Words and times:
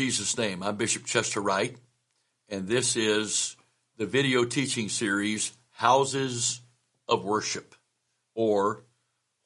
Jesus' 0.00 0.38
name. 0.38 0.62
I'm 0.62 0.76
Bishop 0.76 1.04
Chester 1.04 1.42
Wright, 1.42 1.76
and 2.48 2.66
this 2.66 2.96
is 2.96 3.54
the 3.98 4.06
video 4.06 4.46
teaching 4.46 4.88
series, 4.88 5.52
Houses 5.72 6.62
of 7.06 7.22
Worship, 7.22 7.74
or 8.34 8.84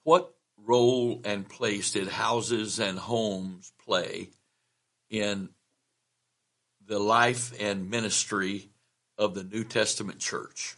What 0.05 0.32
Role 0.56 1.20
and 1.25 1.48
Place 1.48 1.91
Did 1.91 2.06
Houses 2.06 2.79
and 2.79 3.01
Homes 3.01 3.73
Play 3.84 4.30
in 5.11 5.48
the 6.86 7.00
Life 7.00 7.52
and 7.61 7.91
Ministry 7.91 8.68
of 9.18 9.34
the 9.34 9.43
New 9.43 9.64
Testament 9.64 10.21
Church? 10.21 10.77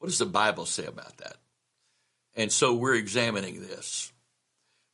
What 0.00 0.08
does 0.08 0.18
the 0.18 0.26
Bible 0.26 0.66
say 0.66 0.86
about 0.86 1.18
that? 1.18 1.36
And 2.34 2.50
so 2.50 2.74
we're 2.74 2.96
examining 2.96 3.60
this 3.60 4.12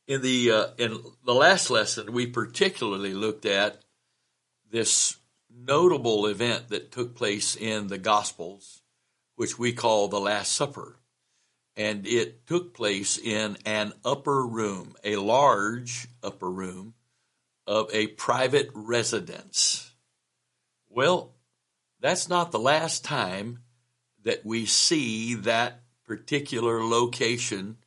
in 0.05 0.21
the 0.21 0.51
uh, 0.51 0.67
in 0.77 0.99
the 1.25 1.33
last 1.33 1.71
lesson, 1.71 2.11
we 2.11 2.27
particularly 2.27 3.15
looked 3.15 3.47
at 3.47 3.81
this 4.71 5.17
notable 5.49 6.25
event 6.27 6.69
that 6.69 6.91
took 6.91 7.15
place 7.15 7.55
in 7.55 7.87
the 7.87 7.97
Gospels, 7.97 8.81
which 9.35 9.59
we 9.59 9.73
call 9.73 10.07
the 10.07 10.19
Last 10.19 10.53
Supper, 10.53 10.97
and 11.75 12.07
it 12.07 12.47
took 12.47 12.73
place 12.73 13.17
in 13.17 13.57
an 13.65 13.93
upper 14.03 14.45
room, 14.45 14.95
a 15.03 15.17
large 15.17 16.07
upper 16.23 16.49
room 16.49 16.93
of 17.67 17.89
a 17.93 18.07
private 18.07 18.69
residence. 18.73 19.93
Well, 20.89 21.35
that's 21.99 22.27
not 22.27 22.51
the 22.51 22.59
last 22.59 23.05
time 23.05 23.59
that 24.23 24.45
we 24.45 24.65
see 24.65 25.35
that 25.35 25.81
particular 26.05 26.83
location 26.83 27.77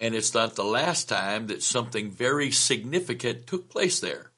and 0.00 0.14
it's 0.14 0.32
not 0.32 0.56
the 0.56 0.64
last 0.64 1.08
time 1.10 1.48
that 1.48 1.62
something 1.62 2.10
very 2.10 2.50
significant 2.50 3.46
took 3.46 3.68
place 3.68 4.00
there. 4.00 4.29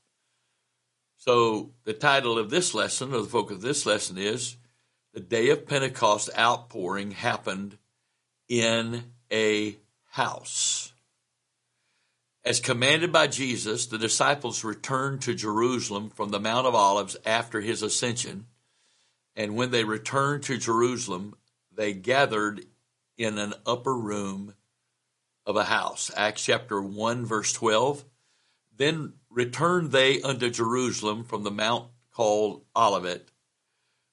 So, 1.24 1.70
the 1.84 1.92
title 1.92 2.36
of 2.36 2.50
this 2.50 2.74
lesson, 2.74 3.14
or 3.14 3.22
the 3.22 3.28
focus 3.28 3.58
of 3.58 3.62
this 3.62 3.86
lesson, 3.86 4.18
is 4.18 4.56
The 5.14 5.20
Day 5.20 5.50
of 5.50 5.68
Pentecost 5.68 6.28
Outpouring 6.36 7.12
Happened 7.12 7.78
in 8.48 9.04
a 9.30 9.76
House. 10.10 10.92
As 12.44 12.58
commanded 12.58 13.12
by 13.12 13.28
Jesus, 13.28 13.86
the 13.86 13.98
disciples 13.98 14.64
returned 14.64 15.22
to 15.22 15.32
Jerusalem 15.32 16.10
from 16.10 16.30
the 16.30 16.40
Mount 16.40 16.66
of 16.66 16.74
Olives 16.74 17.16
after 17.24 17.60
his 17.60 17.82
ascension. 17.82 18.46
And 19.36 19.54
when 19.54 19.70
they 19.70 19.84
returned 19.84 20.42
to 20.42 20.58
Jerusalem, 20.58 21.36
they 21.70 21.92
gathered 21.92 22.64
in 23.16 23.38
an 23.38 23.54
upper 23.64 23.94
room 23.94 24.54
of 25.46 25.54
a 25.54 25.62
house. 25.62 26.10
Acts 26.16 26.44
chapter 26.44 26.82
1, 26.82 27.24
verse 27.24 27.52
12. 27.52 28.06
Then 28.76 29.14
returned 29.30 29.92
they 29.92 30.20
unto 30.22 30.50
Jerusalem 30.50 31.24
from 31.24 31.42
the 31.42 31.50
mount 31.50 31.90
called 32.12 32.64
Olivet, 32.76 33.30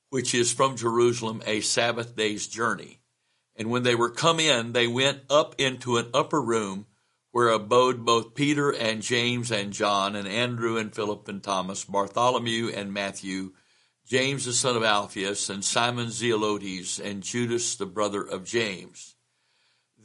which 0.09 0.33
is 0.33 0.51
from 0.51 0.75
Jerusalem 0.75 1.41
a 1.45 1.61
Sabbath 1.61 2.15
day's 2.15 2.47
journey. 2.47 2.99
And 3.55 3.69
when 3.69 3.83
they 3.83 3.95
were 3.95 4.09
come 4.09 4.39
in, 4.39 4.71
they 4.71 4.87
went 4.87 5.21
up 5.29 5.55
into 5.57 5.97
an 5.97 6.07
upper 6.13 6.41
room 6.41 6.85
where 7.31 7.49
abode 7.49 8.05
both 8.05 8.33
Peter 8.33 8.71
and 8.71 9.01
James 9.01 9.51
and 9.51 9.71
John 9.71 10.15
and 10.15 10.27
Andrew 10.27 10.77
and 10.77 10.93
Philip 10.93 11.27
and 11.27 11.43
Thomas, 11.43 11.83
Bartholomew 11.83 12.69
and 12.69 12.93
Matthew, 12.93 13.51
James 14.07 14.45
the 14.45 14.53
son 14.53 14.75
of 14.75 14.83
Alphaeus 14.83 15.49
and 15.49 15.63
Simon 15.63 16.07
Zelotes 16.07 16.99
and 16.99 17.21
Judas 17.21 17.75
the 17.75 17.85
brother 17.85 18.23
of 18.23 18.45
James 18.45 19.15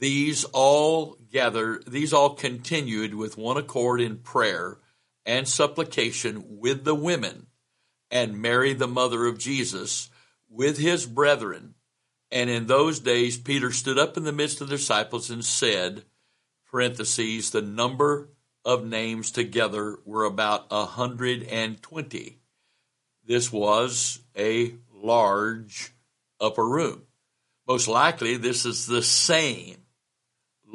these 0.05 0.45
all 0.53 1.17
gathered, 1.33 1.87
these 1.87 2.13
all 2.13 2.35
continued 2.35 3.15
with 3.15 3.39
one 3.39 3.57
accord 3.57 4.03
in 4.03 4.19
prayer 4.19 4.77
and 5.25 5.49
supplication 5.49 6.45
with 6.59 6.85
the 6.85 6.95
women 6.95 7.47
and 8.11 8.39
Mary, 8.39 8.75
the 8.75 8.87
mother 8.87 9.25
of 9.25 9.39
Jesus, 9.39 10.11
with 10.51 10.77
his 10.77 11.07
brethren. 11.07 11.75
And 12.31 12.51
in 12.51 12.67
those 12.67 13.01
days, 13.01 13.39
Peter 13.39 13.73
stood 13.73 13.99
up 13.99 14.19
in 14.19 14.25
the 14.25 14.33
midst 14.33 14.61
of 14.61 14.69
the 14.69 14.77
disciples 14.77 15.31
and 15.31 15.43
said, 15.43 16.05
parentheses, 16.71 17.51
the 17.51 17.63
number 17.63 18.29
of 18.63 18.85
names 18.85 19.31
together 19.31 19.99
were 20.05 20.25
about 20.25 20.67
a 20.71 20.85
hundred 20.85 21.45
and 21.45 21.81
twenty. 21.81 22.41
This 23.25 23.51
was 23.51 24.21
a 24.37 24.75
large 24.93 25.95
upper 26.39 26.69
room. 26.69 27.05
Most 27.67 27.89
likely, 27.89 28.37
this 28.37 28.67
is 28.67 28.87
the 28.87 29.03
same 29.03 29.79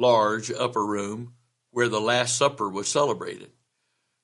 large 0.00 0.50
upper 0.50 0.84
room 0.84 1.34
where 1.70 1.88
the 1.88 2.00
Last 2.00 2.36
Supper 2.36 2.68
was 2.68 2.88
celebrated. 2.88 3.50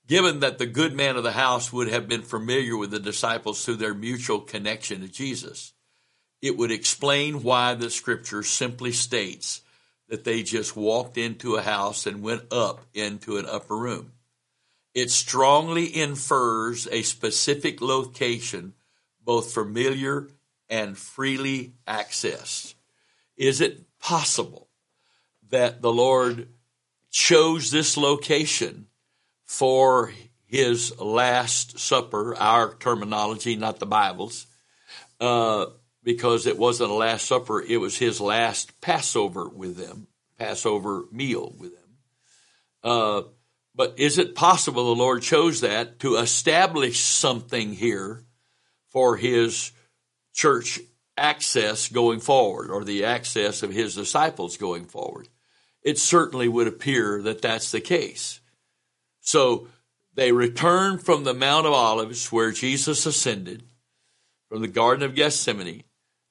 Given 0.06 0.40
that 0.40 0.58
the 0.58 0.66
good 0.66 0.94
man 0.94 1.16
of 1.16 1.24
the 1.24 1.32
house 1.32 1.72
would 1.72 1.88
have 1.88 2.08
been 2.08 2.22
familiar 2.22 2.76
with 2.76 2.90
the 2.90 2.98
disciples 2.98 3.64
through 3.64 3.76
their 3.76 3.94
mutual 3.94 4.40
connection 4.40 5.00
to 5.02 5.08
Jesus, 5.08 5.74
it 6.40 6.56
would 6.56 6.70
explain 6.70 7.42
why 7.42 7.74
the 7.74 7.90
scripture 7.90 8.42
simply 8.42 8.92
states 8.92 9.62
that 10.08 10.24
they 10.24 10.42
just 10.42 10.76
walked 10.76 11.18
into 11.18 11.56
a 11.56 11.62
house 11.62 12.06
and 12.06 12.22
went 12.22 12.52
up 12.52 12.86
into 12.94 13.36
an 13.36 13.46
upper 13.46 13.76
room. 13.76 14.12
It 14.94 15.10
strongly 15.10 15.94
infers 15.94 16.86
a 16.90 17.02
specific 17.02 17.80
location, 17.80 18.74
both 19.22 19.52
familiar 19.52 20.28
and 20.70 20.96
freely 20.96 21.74
accessed. 21.86 22.74
Is 23.36 23.60
it 23.60 23.84
possible 23.98 24.68
that 25.50 25.82
the 25.82 25.92
Lord 25.92 26.48
chose 27.10 27.70
this 27.70 27.96
location 27.96 28.86
for 29.44 30.12
his 30.46 30.98
Last 31.00 31.78
Supper, 31.78 32.36
our 32.36 32.74
terminology, 32.74 33.56
not 33.56 33.78
the 33.78 33.86
Bible's, 33.86 34.46
uh, 35.20 35.66
because 36.02 36.46
it 36.46 36.58
wasn't 36.58 36.90
a 36.90 36.94
Last 36.94 37.26
Supper, 37.26 37.60
it 37.60 37.78
was 37.78 37.98
his 37.98 38.20
last 38.20 38.80
Passover 38.80 39.48
with 39.48 39.76
them, 39.76 40.06
Passover 40.38 41.04
meal 41.10 41.54
with 41.58 41.72
them. 41.74 41.82
Uh, 42.84 43.22
but 43.74 43.98
is 43.98 44.18
it 44.18 44.34
possible 44.34 44.86
the 44.86 45.00
Lord 45.00 45.22
chose 45.22 45.60
that 45.60 45.98
to 46.00 46.16
establish 46.16 47.00
something 47.00 47.72
here 47.72 48.22
for 48.88 49.16
his 49.16 49.72
church 50.32 50.80
access 51.18 51.88
going 51.88 52.20
forward, 52.20 52.70
or 52.70 52.84
the 52.84 53.04
access 53.04 53.62
of 53.62 53.72
his 53.72 53.94
disciples 53.94 54.56
going 54.56 54.84
forward? 54.84 55.28
It 55.86 56.00
certainly 56.00 56.48
would 56.48 56.66
appear 56.66 57.22
that 57.22 57.40
that's 57.40 57.70
the 57.70 57.80
case. 57.80 58.40
So 59.20 59.68
they 60.14 60.32
returned 60.32 61.00
from 61.00 61.22
the 61.22 61.32
Mount 61.32 61.64
of 61.64 61.72
Olives 61.72 62.32
where 62.32 62.50
Jesus 62.50 63.06
ascended 63.06 63.62
from 64.48 64.62
the 64.62 64.68
Garden 64.68 65.04
of 65.04 65.14
Gethsemane, 65.14 65.84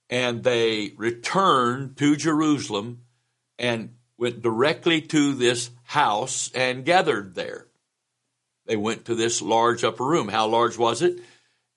and 0.09 0.43
they 0.43 0.91
returned 0.97 1.95
to 1.97 2.17
Jerusalem 2.17 3.03
and 3.57 3.95
went 4.17 4.41
directly 4.41 4.99
to 5.01 5.33
this 5.33 5.69
house 5.83 6.51
and 6.53 6.83
gathered 6.83 7.35
there. 7.35 7.67
They 8.65 8.75
went 8.75 9.05
to 9.05 9.15
this 9.15 9.41
large 9.41 9.85
upper 9.85 10.03
room. 10.03 10.27
How 10.27 10.47
large 10.47 10.77
was 10.77 11.01
it? 11.01 11.21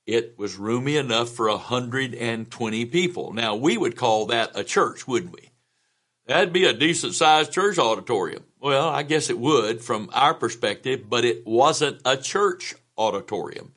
It 0.05 0.37
was 0.37 0.57
roomy 0.57 0.97
enough 0.97 1.29
for 1.29 1.49
120 1.49 2.87
people. 2.87 3.33
Now, 3.33 3.55
we 3.55 3.77
would 3.77 3.95
call 3.95 4.27
that 4.27 4.51
a 4.55 4.65
church, 4.65 5.07
wouldn't 5.07 5.33
we? 5.33 5.48
That'd 6.29 6.53
be 6.53 6.67
a 6.67 6.75
decent 6.75 7.15
sized 7.15 7.53
church 7.53 7.79
auditorium. 7.79 8.45
Well, 8.61 8.87
I 8.87 9.03
guess 9.03 9.31
it 9.31 9.39
would 9.39 9.81
from 9.81 10.11
our 10.13 10.35
perspective, 10.35 11.09
but 11.09 11.25
it 11.25 11.47
wasn't 11.47 12.03
a 12.05 12.19
church 12.19 12.75
auditorium. 12.99 13.73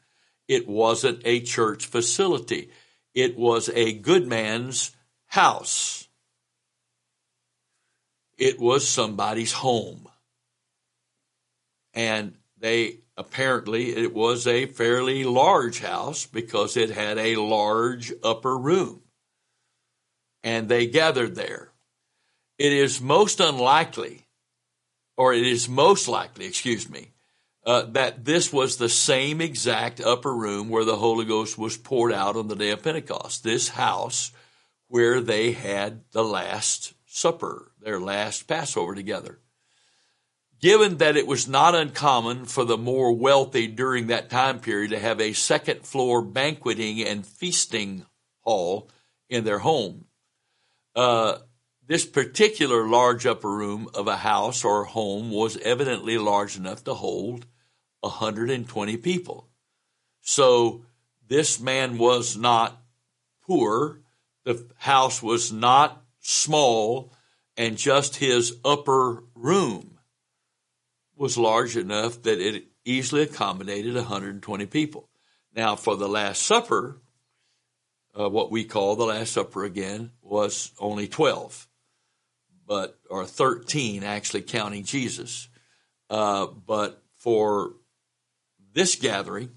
It 0.50 0.68
wasn't 0.68 1.22
a 1.24 1.40
church 1.40 1.86
facility. 1.86 2.70
It 3.14 3.38
was 3.38 3.70
a 3.70 3.94
good 3.94 4.28
man's 4.28 4.94
house. 5.28 6.10
It 8.38 8.60
was 8.60 8.86
somebody's 8.86 9.54
home. 9.54 10.10
And 11.94 12.36
they 12.58 12.98
apparently, 13.16 13.96
it 13.96 14.14
was 14.14 14.46
a 14.46 14.66
fairly 14.66 15.24
large 15.24 15.80
house 15.80 16.26
because 16.26 16.76
it 16.76 16.90
had 16.90 17.18
a 17.18 17.38
large 17.38 18.12
upper 18.26 18.58
room. 18.58 19.04
And 20.44 20.68
they 20.68 20.88
gathered 20.88 21.36
there 21.36 21.71
it 22.62 22.74
is 22.74 23.02
most 23.02 23.40
unlikely, 23.40 24.28
or 25.18 25.34
it 25.34 25.48
is 25.48 25.68
most 25.68 26.08
likely, 26.08 26.46
excuse 26.46 26.88
me, 26.88 27.10
uh, 27.66 27.82
that 27.94 28.24
this 28.24 28.54
was 28.54 28.78
the 28.78 28.88
same 28.88 29.42
exact 29.42 30.00
upper 30.00 30.32
room 30.32 30.70
where 30.70 30.86
the 30.86 30.98
Holy 30.98 31.26
Ghost 31.26 31.58
was 31.58 31.76
poured 31.76 32.14
out 32.14 32.36
on 32.36 32.50
the 32.50 32.56
day 32.56 32.70
of 32.70 32.84
Pentecost. 32.84 33.44
This 33.44 33.70
house 33.70 34.32
where 34.88 35.22
they 35.22 35.54
had 35.54 36.02
the 36.12 36.24
Last 36.24 36.94
Supper, 37.08 37.72
their 37.82 38.00
last 38.00 38.48
Passover 38.48 38.94
together. 38.94 39.40
Given 40.60 40.98
that 40.98 41.18
it 41.18 41.26
was 41.26 41.48
not 41.48 41.74
uncommon 41.74 42.46
for 42.46 42.64
the 42.64 42.78
more 42.78 43.12
wealthy 43.12 43.66
during 43.66 44.08
that 44.08 44.30
time 44.30 44.60
period 44.60 44.92
to 44.92 45.00
have 45.00 45.20
a 45.20 45.34
second 45.34 45.82
floor 45.82 46.22
banqueting 46.22 47.02
and 47.02 47.26
feasting 47.26 48.06
hall 48.42 48.88
in 49.30 49.46
their 49.46 49.60
home, 49.60 50.06
uh, 50.96 51.40
this 51.88 52.06
particular 52.06 52.88
large 52.88 53.26
upper 53.26 53.50
room 53.50 53.90
of 53.94 54.08
a 54.08 54.18
house 54.18 54.64
or 54.64 54.86
home 54.86 55.32
was 55.32 55.58
evidently 55.58 56.18
large 56.18 56.56
enough 56.56 56.84
to 56.86 56.94
hold 56.94 57.46
120 58.02 58.98
people. 58.98 59.48
So 60.22 60.86
this 61.28 61.60
man 61.60 61.98
was 61.98 62.38
not 62.38 62.82
poor. 63.44 64.00
The 64.44 64.66
house 64.78 65.22
was 65.22 65.52
not 65.52 66.04
small 66.20 67.12
and 67.58 67.78
just 67.78 68.16
his 68.18 68.58
upper 68.64 69.24
room 69.36 70.00
was 71.16 71.38
large 71.38 71.78
enough 71.78 72.22
that 72.24 72.40
it 72.40 72.66
easily 72.86 73.22
accommodated 73.24 73.96
120 73.96 74.66
people. 74.68 75.10
Now, 75.56 75.76
for 75.76 75.96
the 75.96 76.08
Last 76.08 76.42
Supper, 76.42 77.00
uh, 78.18 78.30
what 78.30 78.52
we 78.52 78.64
call 78.64 78.96
the 78.96 79.06
Last 79.06 79.34
Supper 79.34 79.64
again 79.64 80.12
was 80.22 80.72
only 80.80 81.08
12, 81.08 81.68
but 82.72 82.98
or 83.10 83.26
13 83.26 84.02
actually 84.06 84.42
counting 84.42 84.86
Jesus. 84.86 85.50
Uh, 86.10 86.46
but 86.46 87.04
for 87.18 87.74
this 88.72 88.96
gathering, 88.96 89.50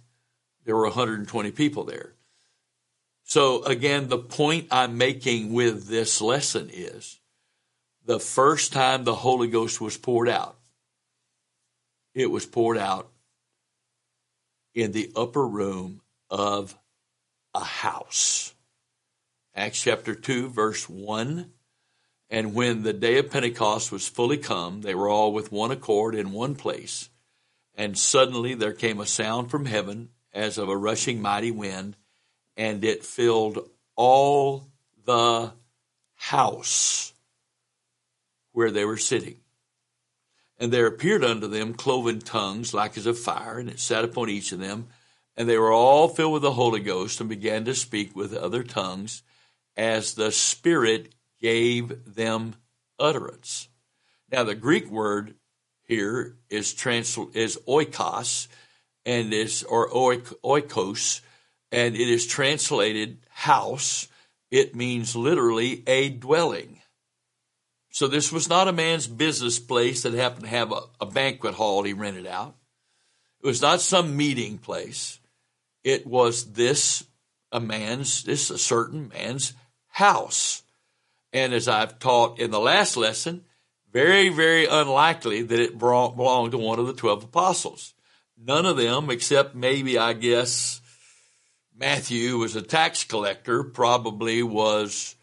there 0.65 0.75
were 0.75 0.83
120 0.83 1.53
people 1.53 1.85
there. 1.85 2.15
So 3.23 3.63
again, 3.63 4.09
the 4.09 4.19
point 4.19 4.67
I'm 4.73 4.99
making 4.99 5.53
with 5.53 5.87
this 5.87 6.21
lesson 6.21 6.69
is 6.73 7.21
the 8.05 8.19
first 8.19 8.73
time 8.73 9.05
the 9.05 9.15
Holy 9.15 9.47
Ghost 9.47 9.81
was 9.81 9.97
poured 9.97 10.29
out, 10.29 10.57
it 12.15 12.29
was 12.29 12.45
poured 12.45 12.79
out 12.79 13.13
in 14.75 14.91
the 14.91 15.13
upper 15.15 15.47
room 15.47 16.01
of 16.31 16.77
a 17.55 17.63
house. 17.63 18.53
Acts 19.55 19.81
chapter 19.81 20.17
2, 20.17 20.49
verse 20.49 20.89
1. 20.89 21.53
And 22.31 22.55
when 22.55 22.83
the 22.83 22.93
day 22.93 23.19
of 23.19 23.31
Pentecost 23.31 23.93
was 23.93 24.09
fully 24.09 24.39
come, 24.39 24.81
they 24.81 24.95
were 24.95 25.09
all 25.09 25.33
with 25.33 25.53
one 25.53 25.71
accord 25.71 26.15
in 26.15 26.33
one 26.33 26.55
place. 26.55 27.11
And 27.75 27.99
suddenly 27.99 28.55
there 28.55 28.73
came 28.73 29.01
a 29.01 29.07
sound 29.07 29.51
from 29.51 29.67
heaven 29.67 30.11
as 30.33 30.59
of 30.59 30.69
a 30.69 30.77
rushing 30.77 31.21
mighty 31.21 31.51
wind, 31.51 31.97
and 32.57 32.85
it 32.85 33.05
filled 33.05 33.69
all 33.97 34.69
the 35.05 35.53
house 36.15 37.13
where 38.53 38.71
they 38.71 38.85
were 38.85 38.97
sitting. 38.97 39.37
And 40.59 40.73
there 40.73 40.87
appeared 40.87 41.25
unto 41.25 41.47
them 41.47 41.75
cloven 41.75 42.21
tongues 42.21 42.73
like 42.73 42.97
as 42.97 43.07
of 43.07 43.19
fire, 43.19 43.59
and 43.59 43.69
it 43.69 43.81
sat 43.81 44.05
upon 44.05 44.31
each 44.31 44.53
of 44.53 44.61
them. 44.61 44.89
And 45.37 45.49
they 45.49 45.59
were 45.59 45.73
all 45.73 46.09
filled 46.09 46.33
with 46.33 46.43
the 46.43 46.53
Holy 46.53 46.81
Ghost 46.81 47.21
and 47.21 47.29
began 47.29 47.65
to 47.65 47.75
speak 47.75 48.15
with 48.15 48.33
other 48.33 48.63
tongues 48.63 49.23
as 49.77 50.15
the 50.15 50.31
Spirit 50.31 51.13
gave 51.45 52.15
them 52.15 52.55
utterance. 52.99 53.69
Now, 54.33 54.45
the 54.45 54.55
Greek 54.55 54.91
word 54.91 55.35
here 55.87 56.39
is 56.49 56.73
trans 56.73 57.19
is 57.35 57.59
oikos, 57.69 58.49
and 59.05 59.31
is 59.35 59.63
or 59.63 59.91
oikos, 59.91 61.21
and 61.71 61.95
it 61.95 62.09
is 62.09 62.27
translated 62.27 63.19
house. 63.29 64.09
It 64.51 64.75
means 64.75 65.15
literally 65.15 65.83
a 65.87 66.09
dwelling. 66.09 66.81
So 67.91 68.09
this 68.09 68.33
was 68.33 68.49
not 68.49 68.67
a 68.67 68.73
man's 68.73 69.07
business 69.07 69.59
place 69.59 70.03
that 70.03 70.15
happened 70.15 70.45
to 70.45 70.49
have 70.49 70.73
a, 70.73 70.81
a 70.99 71.07
banquet 71.07 71.57
hall 71.57 71.83
he 71.83 71.93
rented 71.93 72.27
out. 72.27 72.57
It 73.43 73.47
was 73.47 73.61
not 73.61 73.83
some 73.83 74.17
meeting 74.17 74.57
place. 74.57 75.21
It 75.83 76.07
was 76.07 76.53
this 76.53 77.05
a 77.53 77.61
man's, 77.61 78.23
this 78.23 78.49
a 78.49 78.57
certain 78.57 79.09
man's 79.09 79.53
house. 79.89 80.64
And 81.35 81.53
as 81.53 81.67
I've 81.67 81.99
taught 81.99 82.39
in 82.39 82.53
the 82.53 82.61
last 82.61 82.97
lesson, 82.97 83.45
very, 83.93 84.29
very 84.29 84.67
unlikely 84.67 85.43
that 85.43 85.59
it 85.59 85.77
belonged 85.77 86.53
to 86.53 86.59
one 86.59 86.79
of 86.79 86.87
the 86.87 86.95
12 86.95 87.25
apostles. 87.25 87.93
None 88.39 88.65
of 88.65 88.77
them, 88.77 89.11
except 89.11 89.57
maybe, 89.57 89.99
I 89.99 90.13
guess, 90.13 90.81
Matthew 91.77 92.39
was 92.39 92.55
a 92.55 92.63
tax 92.63 93.03
collector, 93.03 93.65
probably 93.65 94.45
was 94.45 95.17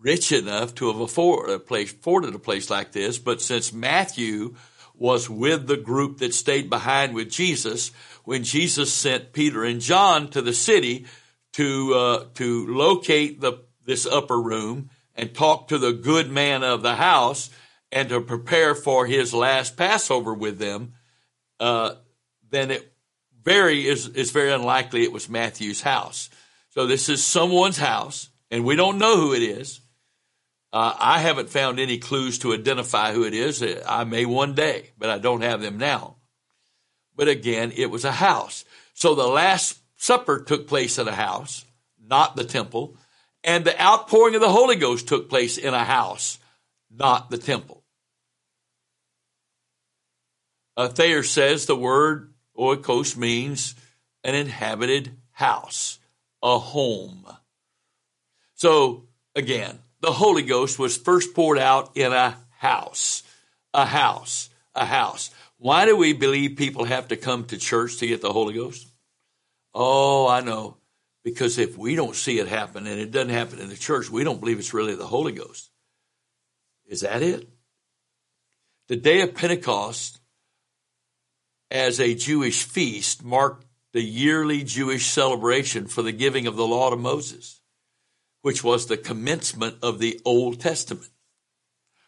rich 0.00 0.32
enough 0.32 0.74
to 0.76 0.90
have 0.90 1.00
afford 1.00 1.50
a 1.50 1.58
place, 1.58 1.92
afforded 1.92 2.34
a 2.34 2.38
place 2.38 2.70
like 2.70 2.92
this. 2.92 3.18
But 3.18 3.42
since 3.42 3.70
Matthew 3.70 4.54
was 4.94 5.28
with 5.28 5.66
the 5.66 5.76
group 5.76 6.18
that 6.18 6.32
stayed 6.32 6.70
behind 6.70 7.14
with 7.14 7.30
Jesus, 7.30 7.90
when 8.24 8.44
Jesus 8.44 8.92
sent 8.94 9.34
Peter 9.34 9.62
and 9.62 9.82
John 9.82 10.28
to 10.28 10.40
the 10.40 10.54
city 10.54 11.04
to 11.52 11.94
uh, 11.94 12.24
to 12.34 12.66
locate 12.66 13.42
the 13.42 13.58
this 13.84 14.06
upper 14.06 14.40
room 14.40 14.88
and 15.20 15.34
talk 15.34 15.68
to 15.68 15.76
the 15.76 15.92
good 15.92 16.30
man 16.30 16.64
of 16.64 16.80
the 16.80 16.94
house 16.94 17.50
and 17.92 18.08
to 18.08 18.22
prepare 18.22 18.74
for 18.74 19.04
his 19.04 19.34
last 19.34 19.76
Passover 19.76 20.32
with 20.32 20.58
them, 20.58 20.94
uh, 21.60 21.96
then 22.48 22.70
it 22.70 22.90
very 23.42 23.86
is 23.86 24.08
is 24.08 24.30
very 24.30 24.50
unlikely 24.50 25.02
it 25.02 25.12
was 25.12 25.28
Matthew's 25.28 25.82
house. 25.82 26.30
So 26.70 26.86
this 26.86 27.10
is 27.10 27.22
someone's 27.22 27.76
house, 27.76 28.30
and 28.50 28.64
we 28.64 28.76
don't 28.76 28.96
know 28.96 29.16
who 29.16 29.34
it 29.34 29.42
is. 29.42 29.80
Uh, 30.72 30.94
I 30.98 31.18
haven't 31.18 31.50
found 31.50 31.78
any 31.78 31.98
clues 31.98 32.38
to 32.38 32.54
identify 32.54 33.12
who 33.12 33.24
it 33.24 33.34
is. 33.34 33.62
I 33.86 34.04
may 34.04 34.24
one 34.24 34.54
day, 34.54 34.92
but 34.96 35.10
I 35.10 35.18
don't 35.18 35.42
have 35.42 35.60
them 35.60 35.76
now. 35.76 36.16
But 37.14 37.28
again, 37.28 37.72
it 37.76 37.90
was 37.90 38.06
a 38.06 38.12
house. 38.12 38.64
So 38.94 39.14
the 39.14 39.26
Last 39.26 39.78
Supper 39.96 40.40
took 40.40 40.66
place 40.66 40.98
at 40.98 41.08
a 41.08 41.12
house, 41.12 41.66
not 42.02 42.36
the 42.36 42.44
temple, 42.44 42.96
and 43.42 43.64
the 43.64 43.80
outpouring 43.80 44.34
of 44.34 44.40
the 44.40 44.48
Holy 44.48 44.76
Ghost 44.76 45.08
took 45.08 45.28
place 45.28 45.56
in 45.56 45.74
a 45.74 45.84
house, 45.84 46.38
not 46.90 47.30
the 47.30 47.38
temple. 47.38 47.82
Uh, 50.76 50.88
Thayer 50.88 51.22
says 51.22 51.66
the 51.66 51.76
word 51.76 52.32
oikos 52.58 53.16
means 53.16 53.74
an 54.24 54.34
inhabited 54.34 55.12
house, 55.32 55.98
a 56.42 56.58
home. 56.58 57.26
So 58.54 59.08
again, 59.34 59.78
the 60.00 60.12
Holy 60.12 60.42
Ghost 60.42 60.78
was 60.78 60.96
first 60.96 61.34
poured 61.34 61.58
out 61.58 61.96
in 61.96 62.12
a 62.12 62.36
house, 62.58 63.22
a 63.72 63.84
house, 63.84 64.50
a 64.74 64.84
house. 64.84 65.30
Why 65.58 65.84
do 65.84 65.96
we 65.96 66.12
believe 66.12 66.56
people 66.56 66.84
have 66.84 67.08
to 67.08 67.16
come 67.16 67.44
to 67.46 67.58
church 67.58 67.98
to 67.98 68.06
get 68.06 68.22
the 68.22 68.32
Holy 68.32 68.54
Ghost? 68.54 68.86
Oh, 69.74 70.26
I 70.26 70.40
know. 70.40 70.76
Because 71.30 71.58
if 71.58 71.76
we 71.78 71.94
don't 71.94 72.16
see 72.16 72.38
it 72.38 72.48
happen 72.48 72.86
and 72.86 73.00
it 73.00 73.10
doesn't 73.10 73.30
happen 73.30 73.58
in 73.58 73.68
the 73.68 73.76
church, 73.76 74.10
we 74.10 74.24
don't 74.24 74.40
believe 74.40 74.58
it's 74.58 74.74
really 74.74 74.94
the 74.94 75.06
Holy 75.06 75.32
Ghost. 75.32 75.70
Is 76.86 77.00
that 77.00 77.22
it? 77.22 77.48
The 78.88 78.96
day 78.96 79.20
of 79.22 79.34
Pentecost 79.34 80.20
as 81.70 82.00
a 82.00 82.14
Jewish 82.14 82.64
feast 82.64 83.24
marked 83.24 83.64
the 83.92 84.02
yearly 84.02 84.64
Jewish 84.64 85.06
celebration 85.06 85.86
for 85.86 86.02
the 86.02 86.12
giving 86.12 86.46
of 86.46 86.56
the 86.56 86.66
law 86.66 86.90
to 86.90 86.96
Moses 86.96 87.60
which 88.42 88.64
was 88.64 88.86
the 88.86 88.96
commencement 88.96 89.76
of 89.82 89.98
the 89.98 90.20
Old 90.24 90.60
Testament. 90.60 91.08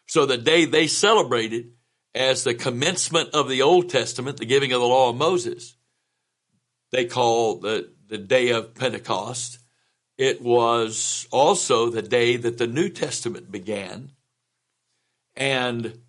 So 0.07 0.25
the 0.25 0.37
day 0.37 0.65
they 0.65 0.87
celebrated 0.87 1.71
as 2.15 2.43
the 2.43 2.53
commencement 2.53 3.29
of 3.33 3.49
the 3.49 3.61
Old 3.61 3.89
Testament, 3.89 4.37
the 4.37 4.45
giving 4.45 4.71
of 4.73 4.81
the 4.81 4.87
law 4.87 5.09
of 5.09 5.15
Moses, 5.15 5.75
they 6.91 7.05
call 7.05 7.59
the, 7.59 7.92
the 8.07 8.17
day 8.17 8.49
of 8.49 8.75
Pentecost. 8.75 9.59
It 10.17 10.41
was 10.41 11.27
also 11.31 11.89
the 11.89 12.01
day 12.01 12.37
that 12.37 12.57
the 12.57 12.67
New 12.67 12.89
Testament 12.89 13.51
began. 13.51 14.11
And 15.35 15.99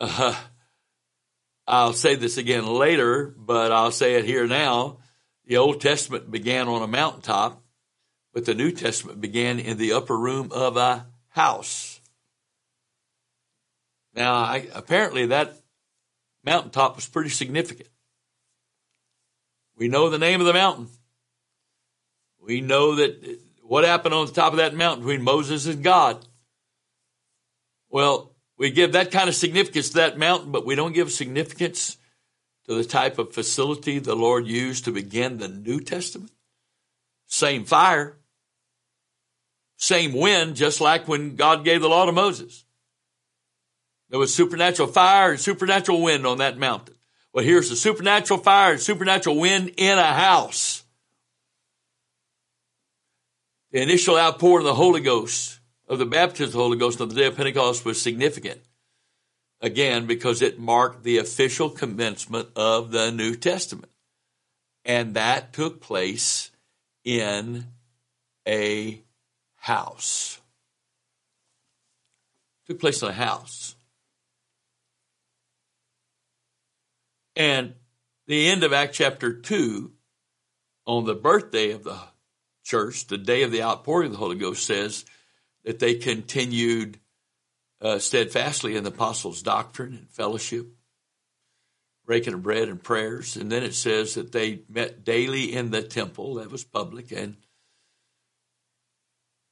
uh, 0.00 0.34
I'll 1.66 1.92
say 1.92 2.14
this 2.14 2.38
again 2.38 2.66
later, 2.66 3.34
but 3.36 3.72
I'll 3.72 3.90
say 3.90 4.14
it 4.14 4.24
here 4.24 4.46
now. 4.46 4.98
The 5.46 5.58
Old 5.58 5.80
Testament 5.80 6.30
began 6.30 6.68
on 6.68 6.82
a 6.82 6.86
mountaintop 6.86 7.62
but 8.36 8.44
the 8.44 8.54
New 8.54 8.70
Testament 8.70 9.18
began 9.18 9.58
in 9.58 9.78
the 9.78 9.94
upper 9.94 10.14
room 10.14 10.50
of 10.52 10.76
a 10.76 11.06
house. 11.28 12.02
Now, 14.14 14.34
I, 14.34 14.68
apparently 14.74 15.24
that 15.28 15.56
mountaintop 16.44 16.96
was 16.96 17.08
pretty 17.08 17.30
significant. 17.30 17.88
We 19.74 19.88
know 19.88 20.10
the 20.10 20.18
name 20.18 20.40
of 20.40 20.46
the 20.46 20.52
mountain. 20.52 20.88
We 22.46 22.60
know 22.60 22.94
that 22.94 23.40
what 23.62 23.84
happened 23.84 24.14
on 24.14 24.26
the 24.26 24.32
top 24.32 24.52
of 24.52 24.58
that 24.58 24.74
mountain 24.74 25.04
between 25.04 25.22
Moses 25.22 25.66
and 25.66 25.82
God. 25.82 26.24
Well, 27.90 28.32
we 28.56 28.70
give 28.70 28.92
that 28.92 29.10
kind 29.10 29.28
of 29.28 29.34
significance 29.34 29.88
to 29.88 29.96
that 29.96 30.16
mountain, 30.16 30.52
but 30.52 30.64
we 30.64 30.76
don't 30.76 30.94
give 30.94 31.10
significance 31.10 31.96
to 32.66 32.74
the 32.74 32.84
type 32.84 33.18
of 33.18 33.34
facility 33.34 33.98
the 33.98 34.14
Lord 34.14 34.46
used 34.46 34.84
to 34.84 34.92
begin 34.92 35.38
the 35.38 35.48
New 35.48 35.80
Testament. 35.80 36.30
Same 37.26 37.64
fire, 37.64 38.16
same 39.76 40.12
wind, 40.12 40.54
just 40.54 40.80
like 40.80 41.08
when 41.08 41.34
God 41.34 41.64
gave 41.64 41.80
the 41.80 41.88
law 41.88 42.06
to 42.06 42.12
Moses. 42.12 42.64
There 44.08 44.20
was 44.20 44.32
supernatural 44.32 44.88
fire 44.88 45.32
and 45.32 45.40
supernatural 45.40 46.00
wind 46.00 46.26
on 46.26 46.38
that 46.38 46.58
mountain. 46.58 46.94
Well, 47.32 47.44
here's 47.44 47.68
the 47.68 47.76
supernatural 47.76 48.38
fire 48.38 48.72
and 48.72 48.80
supernatural 48.80 49.36
wind 49.36 49.72
in 49.76 49.98
a 49.98 50.14
house. 50.14 50.84
The 53.72 53.82
initial 53.82 54.16
outpouring 54.16 54.66
of 54.66 54.70
the 54.70 54.74
Holy 54.74 55.00
Ghost, 55.00 55.60
of 55.88 55.98
the 55.98 56.06
baptism 56.06 56.48
of 56.48 56.52
the 56.52 56.58
Holy 56.58 56.78
Ghost 56.78 57.00
on 57.00 57.08
the 57.08 57.14
day 57.14 57.26
of 57.26 57.36
Pentecost 57.36 57.84
was 57.84 58.00
significant. 58.00 58.60
Again, 59.60 60.06
because 60.06 60.42
it 60.42 60.58
marked 60.58 61.02
the 61.02 61.18
official 61.18 61.70
commencement 61.70 62.48
of 62.54 62.90
the 62.90 63.10
New 63.10 63.34
Testament. 63.34 63.90
And 64.84 65.14
that 65.14 65.52
took 65.52 65.80
place 65.80 66.52
in 67.04 67.66
a 68.46 69.02
house. 69.56 70.40
Took 72.66 72.78
place 72.78 73.02
in 73.02 73.08
a 73.08 73.12
house. 73.12 73.74
And 77.34 77.74
the 78.26 78.48
end 78.48 78.62
of 78.62 78.72
Act 78.72 78.94
chapter 78.94 79.32
2, 79.32 79.92
on 80.86 81.04
the 81.04 81.14
birthday 81.14 81.72
of 81.72 81.84
the 81.84 81.98
church, 82.66 83.06
the 83.06 83.16
day 83.16 83.42
of 83.42 83.52
the 83.52 83.62
outpouring 83.62 84.06
of 84.06 84.12
the 84.12 84.18
Holy 84.18 84.36
Ghost, 84.36 84.66
says 84.66 85.04
that 85.64 85.78
they 85.78 85.94
continued 85.94 86.98
uh, 87.80 87.98
steadfastly 87.98 88.76
in 88.76 88.84
the 88.84 88.90
apostles' 88.90 89.42
doctrine 89.42 89.94
and 89.94 90.10
fellowship, 90.10 90.66
breaking 92.04 92.34
of 92.34 92.42
bread 92.42 92.68
and 92.68 92.82
prayers. 92.82 93.36
And 93.36 93.50
then 93.50 93.62
it 93.62 93.74
says 93.74 94.14
that 94.14 94.32
they 94.32 94.62
met 94.68 95.04
daily 95.04 95.54
in 95.54 95.70
the 95.70 95.82
temple, 95.82 96.34
that 96.34 96.50
was 96.50 96.64
public, 96.64 97.12
and 97.12 97.36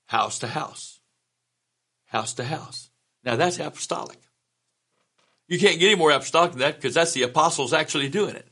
house 0.06 0.40
to 0.40 0.48
house. 0.48 1.00
House 2.06 2.34
to 2.34 2.44
house. 2.44 2.90
Now 3.22 3.36
that's 3.36 3.58
apostolic. 3.58 4.18
You 5.46 5.58
can't 5.58 5.78
get 5.78 5.86
any 5.86 5.98
more 5.98 6.10
apostolic 6.10 6.52
than 6.52 6.60
that 6.60 6.76
because 6.76 6.94
that's 6.94 7.12
the 7.12 7.22
apostles 7.22 7.72
actually 7.72 8.08
doing 8.08 8.34
it. 8.34 8.48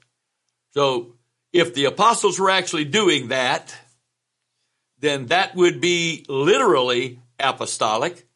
So 0.71 1.15
if 1.53 1.75
the 1.75 1.87
apostles 1.87 2.39
were 2.39 2.51
actually 2.51 2.85
doing 2.85 3.29
that, 3.29 3.75
then 5.03 5.27
that 5.27 5.55
would 5.57 5.81
be 5.81 6.25
literally 6.29 7.19
apostolic. 7.39 8.27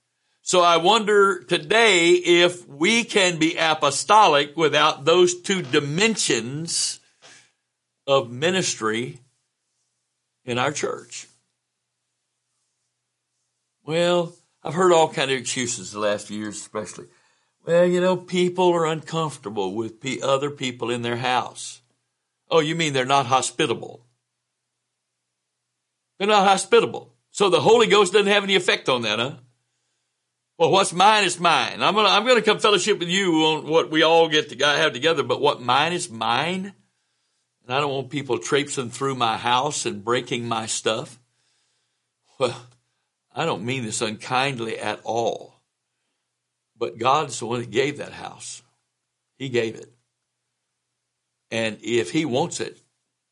So 0.43 0.61
I 0.61 0.77
wonder 0.77 1.43
today 1.43 2.11
if 2.11 2.69
we 2.69 3.05
can 3.05 3.39
be 3.39 3.57
apostolic 3.57 4.57
without 4.57 5.05
those 5.05 5.41
two 5.41 5.63
dimensions 5.63 7.01
of 8.07 8.31
ministry 8.31 9.21
in 10.45 10.59
our 10.59 10.73
church. 10.73 11.29
Well, 13.85 14.35
I've 14.63 14.75
heard 14.75 14.93
all 14.93 15.09
kind 15.09 15.31
of 15.31 15.39
excuses 15.39 15.93
the 15.93 16.01
last 16.01 16.27
few 16.27 16.39
years, 16.39 16.57
especially. 16.57 17.07
Well, 17.65 17.87
you 17.87 18.01
know, 18.01 18.17
people 18.17 18.73
are 18.73 18.87
uncomfortable 18.87 19.75
with 19.75 20.05
other 20.23 20.51
people 20.51 20.91
in 20.91 21.03
their 21.03 21.17
house. 21.17 21.81
Oh, 22.51 22.61
you 22.61 22.75
mean 22.75 22.93
they're 22.93 23.05
not 23.05 23.27
hospitable? 23.27 24.06
They're 26.19 26.29
not 26.29 26.47
hospitable. 26.47 27.15
So 27.31 27.51
the 27.51 27.61
Holy 27.61 27.87
Ghost 27.87 28.13
doesn't 28.13 28.33
have 28.33 28.45
any 28.45 28.55
effect 28.55 28.89
on 28.89 29.03
that, 29.03 29.19
huh? 29.19 29.35
Well, 30.59 30.71
what's 30.71 30.93
mine 30.93 31.25
is 31.25 31.39
mine. 31.39 31.83
I'm 31.83 31.95
gonna, 31.95 32.09
I'm 32.09 32.27
gonna 32.27 32.41
come 32.41 32.59
fellowship 32.59 32.99
with 32.99 33.09
you 33.09 33.45
on 33.45 33.67
what 33.67 33.91
we 33.91 34.03
all 34.03 34.29
get 34.29 34.49
to 34.49 34.67
have 34.67 34.95
together, 34.95 35.23
but 35.23 35.41
what 35.41 35.61
mine 35.61 35.93
is 35.93 36.09
mine. 36.09 36.73
And 37.63 37.75
I 37.75 37.81
don't 37.81 37.93
want 37.93 38.11
people 38.11 38.39
traipsing 38.39 38.91
through 38.91 39.17
my 39.17 39.37
house 39.37 39.85
and 39.85 40.05
breaking 40.05 40.49
my 40.49 40.67
stuff. 40.67 41.19
Well, 42.39 42.57
I 43.35 43.45
don't 43.45 43.65
mean 43.65 43.85
this 43.85 44.01
unkindly 44.01 44.79
at 44.79 45.01
all. 45.05 45.61
But 46.79 46.97
God's 46.97 47.39
the 47.39 47.47
one 47.47 47.61
that 47.61 47.71
gave 47.71 47.99
that 47.99 48.13
house. 48.13 48.63
He 49.37 49.49
gave 49.49 49.75
it. 49.75 49.93
And 51.51 51.79
if 51.83 52.11
He 52.13 52.25
wants 52.25 52.61
it, 52.61 52.79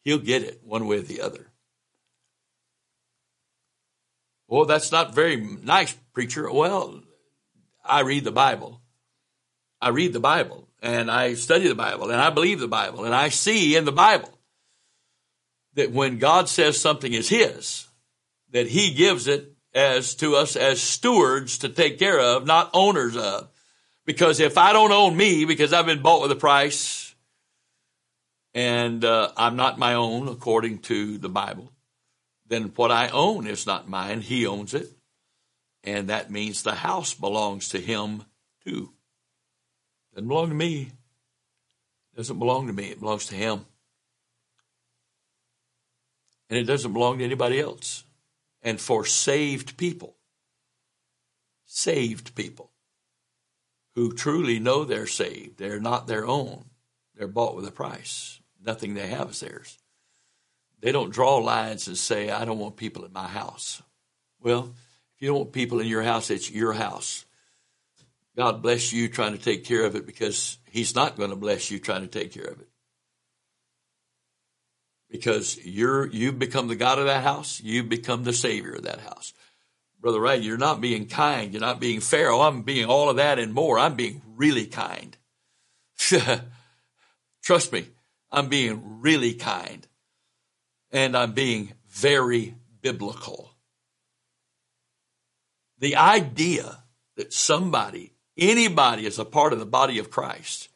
He'll 0.02 0.18
get 0.18 0.42
it 0.42 0.60
one 0.62 0.86
way 0.86 0.98
or 0.98 1.02
the 1.02 1.22
other. 1.22 1.46
Well, 4.54 4.66
that's 4.66 4.92
not 4.92 5.16
very 5.16 5.34
nice, 5.34 5.96
preacher. 6.12 6.48
Well, 6.48 7.02
I 7.84 8.02
read 8.02 8.22
the 8.22 8.30
Bible. 8.30 8.80
I 9.80 9.88
read 9.88 10.12
the 10.12 10.20
Bible 10.20 10.68
and 10.80 11.10
I 11.10 11.34
study 11.34 11.66
the 11.66 11.74
Bible 11.74 12.12
and 12.12 12.20
I 12.20 12.30
believe 12.30 12.60
the 12.60 12.68
Bible 12.68 13.04
and 13.04 13.12
I 13.12 13.30
see 13.30 13.74
in 13.74 13.84
the 13.84 13.90
Bible 13.90 14.38
that 15.74 15.90
when 15.90 16.18
God 16.18 16.48
says 16.48 16.80
something 16.80 17.12
is 17.12 17.28
His, 17.28 17.88
that 18.52 18.68
He 18.68 18.94
gives 18.94 19.26
it 19.26 19.56
as 19.74 20.14
to 20.16 20.36
us 20.36 20.54
as 20.54 20.80
stewards 20.80 21.58
to 21.58 21.68
take 21.68 21.98
care 21.98 22.20
of, 22.20 22.46
not 22.46 22.70
owners 22.74 23.16
of. 23.16 23.48
Because 24.06 24.38
if 24.38 24.56
I 24.56 24.72
don't 24.72 24.92
own 24.92 25.16
me, 25.16 25.46
because 25.46 25.72
I've 25.72 25.86
been 25.86 26.00
bought 26.00 26.22
with 26.22 26.30
a 26.30 26.36
price, 26.36 27.12
and 28.54 29.04
uh, 29.04 29.32
I'm 29.36 29.56
not 29.56 29.80
my 29.80 29.94
own 29.94 30.28
according 30.28 30.78
to 30.82 31.18
the 31.18 31.28
Bible, 31.28 31.72
then 32.54 32.72
what 32.76 32.92
I 32.92 33.08
own 33.08 33.46
is 33.48 33.66
not 33.66 33.88
mine. 33.88 34.20
He 34.20 34.46
owns 34.46 34.74
it. 34.74 34.88
And 35.82 36.08
that 36.08 36.30
means 36.30 36.62
the 36.62 36.74
house 36.74 37.12
belongs 37.12 37.68
to 37.70 37.80
him 37.80 38.24
too. 38.64 38.92
Doesn't 40.14 40.28
belong 40.28 40.50
to 40.50 40.54
me. 40.54 40.92
Doesn't 42.16 42.38
belong 42.38 42.68
to 42.68 42.72
me. 42.72 42.84
It 42.84 43.00
belongs 43.00 43.26
to 43.26 43.34
him. 43.34 43.66
And 46.48 46.58
it 46.58 46.64
doesn't 46.64 46.92
belong 46.92 47.18
to 47.18 47.24
anybody 47.24 47.58
else 47.58 48.04
and 48.62 48.80
for 48.80 49.04
saved 49.04 49.76
people. 49.76 50.16
Saved 51.66 52.36
people 52.36 52.70
who 53.94 54.12
truly 54.12 54.60
know 54.60 54.84
they're 54.84 55.06
saved. 55.06 55.58
They're 55.58 55.80
not 55.80 56.06
their 56.06 56.26
own. 56.26 56.66
They're 57.16 57.26
bought 57.26 57.56
with 57.56 57.66
a 57.66 57.72
price. 57.72 58.40
Nothing 58.64 58.94
they 58.94 59.08
have 59.08 59.30
is 59.30 59.40
theirs. 59.40 59.78
They 60.80 60.92
don't 60.92 61.12
draw 61.12 61.36
lines 61.36 61.88
and 61.88 61.96
say, 61.96 62.30
I 62.30 62.44
don't 62.44 62.58
want 62.58 62.76
people 62.76 63.04
in 63.04 63.12
my 63.12 63.26
house. 63.26 63.82
Well, 64.40 64.74
if 65.14 65.22
you 65.22 65.28
don't 65.28 65.38
want 65.38 65.52
people 65.52 65.80
in 65.80 65.86
your 65.86 66.02
house, 66.02 66.30
it's 66.30 66.50
your 66.50 66.72
house. 66.72 67.24
God 68.36 68.62
bless 68.62 68.92
you 68.92 69.08
trying 69.08 69.32
to 69.32 69.42
take 69.42 69.64
care 69.64 69.84
of 69.84 69.94
it 69.94 70.06
because 70.06 70.58
He's 70.70 70.94
not 70.94 71.16
going 71.16 71.30
to 71.30 71.36
bless 71.36 71.70
you 71.70 71.78
trying 71.78 72.02
to 72.02 72.08
take 72.08 72.32
care 72.32 72.44
of 72.44 72.60
it 72.60 72.68
because 75.14 75.64
you're 75.64 76.08
you've 76.08 76.40
become 76.40 76.66
the 76.66 76.74
God 76.74 76.98
of 76.98 77.06
that 77.06 77.22
house. 77.22 77.60
You've 77.62 77.88
become 77.88 78.24
the 78.24 78.32
Savior 78.32 78.72
of 78.72 78.82
that 78.82 78.98
house. 78.98 79.32
Brother 80.00 80.18
Wright, 80.18 80.42
you're 80.42 80.58
not 80.58 80.80
being 80.80 81.06
kind. 81.06 81.52
You're 81.52 81.60
not 81.60 81.78
being 81.78 82.00
fair. 82.00 82.30
Oh, 82.30 82.40
I'm 82.40 82.62
being 82.62 82.86
all 82.86 83.08
of 83.08 83.16
that 83.16 83.38
and 83.38 83.54
more. 83.54 83.78
I'm 83.78 83.94
being 83.94 84.22
really 84.34 84.66
kind. 84.66 85.16
Trust 87.44 87.72
me, 87.72 87.86
I'm 88.32 88.48
being 88.48 89.00
really 89.00 89.34
kind. 89.34 89.86
And 90.94 91.16
I'm 91.16 91.32
being 91.32 91.72
very 91.88 92.54
biblical. 92.80 93.50
The 95.80 95.96
idea 95.96 96.84
that 97.16 97.32
somebody, 97.32 98.14
anybody 98.38 99.04
as 99.04 99.18
a 99.18 99.24
part 99.24 99.52
of 99.52 99.58
the 99.58 99.66
body 99.66 99.98
of 99.98 100.10
Christ 100.10 100.68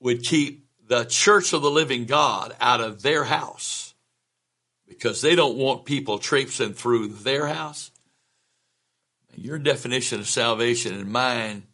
would 0.00 0.22
keep 0.22 0.66
the 0.88 1.04
church 1.04 1.52
of 1.52 1.62
the 1.62 1.70
living 1.70 2.06
God 2.06 2.56
out 2.60 2.80
of 2.80 3.02
their 3.02 3.24
house 3.24 3.94
because 4.88 5.20
they 5.20 5.34
don't 5.34 5.58
want 5.58 5.84
people 5.84 6.18
traipsing 6.18 6.72
through 6.72 7.08
their 7.08 7.46
house. 7.46 7.90
Your 9.34 9.58
definition 9.58 10.20
of 10.20 10.28
salvation 10.28 10.94
and 10.94 11.12
mine 11.12 11.64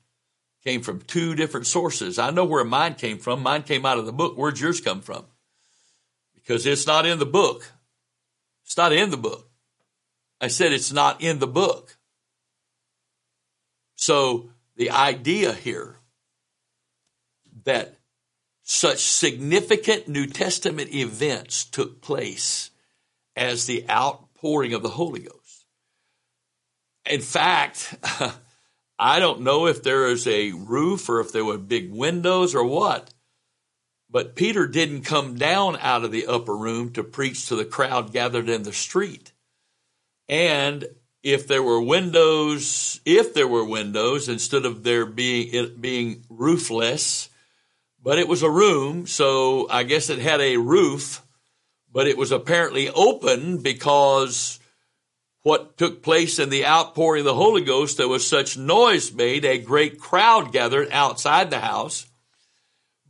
came 0.65 0.83
from 0.83 1.01
two 1.01 1.37
different 1.37 1.67
sources. 1.67 2.19
I 2.19 2.31
know 2.31 2.45
where 2.45 2.65
mine 2.65 2.95
came 2.95 3.19
from. 3.19 3.43
Mine 3.43 3.63
came 3.63 3.87
out 3.87 3.99
of 3.99 4.07
the 4.07 4.13
book. 4.13 4.37
Where'd 4.37 4.59
yours 4.59 4.81
come 4.81 5.01
from? 5.01 5.27
Because 6.43 6.67
it's 6.67 6.87
not 6.87 7.07
in 7.07 7.19
the 7.19 7.27
book. 7.27 7.73
It's 8.65 8.77
not 8.77 8.93
in 8.93 9.11
the 9.11 9.17
book. 9.17 9.49
I 10.41 10.49
said 10.49 10.73
it's 10.73 10.93
not 10.93 11.23
in 11.23 11.39
the 11.39 11.47
book. 11.47 11.97
So 13.97 14.51
the 14.77 14.91
idea 14.91 15.53
here 15.53 15.97
that 17.65 17.95
such 18.63 18.99
significant 18.99 20.09
New 20.09 20.27
Testament 20.27 20.93
events 20.95 21.65
took 21.65 22.01
place 22.01 22.71
as 23.37 23.67
the 23.67 23.89
outpouring 23.89 24.75
of 24.75 24.83
the 24.83 24.89
Holy 24.89 25.21
Ghost. 25.21 25.67
In 27.09 27.21
fact, 27.21 27.95
I 28.99 29.19
don't 29.19 29.41
know 29.43 29.67
if 29.67 29.83
there 29.83 30.07
is 30.07 30.27
a 30.27 30.53
roof 30.53 31.09
or 31.09 31.21
if 31.21 31.33
there 31.33 31.45
were 31.45 31.59
big 31.59 31.93
windows 31.93 32.55
or 32.55 32.65
what, 32.65 33.13
but 34.13 34.37
Peter 34.37 34.67
didn't 34.67 35.03
come 35.03 35.37
down 35.37 35.79
out 35.81 36.05
of 36.05 36.13
the 36.13 36.27
upper 36.27 36.55
room 36.55 36.93
to 36.93 37.03
preach 37.03 37.49
to 37.49 37.57
the 37.57 37.65
crowd 37.65 38.13
gathered 38.13 38.51
in 38.51 38.63
the 38.63 38.73
street. 38.73 39.33
And 40.29 40.85
if 41.23 41.49
there 41.49 41.63
were 41.63 41.81
windows, 41.81 43.01
if 43.07 43.33
there 43.33 43.49
were 43.49 43.65
windows, 43.65 44.29
instead 44.29 44.67
of 44.67 44.83
there 44.83 45.07
being 45.07 45.49
it 45.53 45.81
being 45.81 46.25
roofless, 46.29 47.31
but 48.03 48.19
it 48.19 48.29
was 48.29 48.43
a 48.43 48.51
room, 48.51 49.07
so 49.07 49.67
I 49.71 49.85
guess 49.85 50.11
it 50.11 50.19
had 50.19 50.41
a 50.43 50.59
roof, 50.59 51.23
but 51.91 52.07
it 52.07 52.19
was 52.19 52.33
apparently 52.33 52.91
open 52.91 53.63
because 53.63 54.59
what 55.43 55.79
took 55.79 56.03
place 56.03 56.39
in 56.39 56.51
the 56.51 56.67
outpouring 56.67 57.21
of 57.21 57.27
the 57.27 57.35
Holy 57.35 57.63
Ghost, 57.63 57.97
there 57.97 58.09
was 58.09 58.27
such 58.27 58.59
noise 58.59 59.13
made, 59.13 59.45
a 59.45 59.59
great 59.59 59.99
crowd 59.99 60.53
gathered 60.53 60.89
outside 60.93 61.51
the 61.51 61.61
house. 61.61 62.07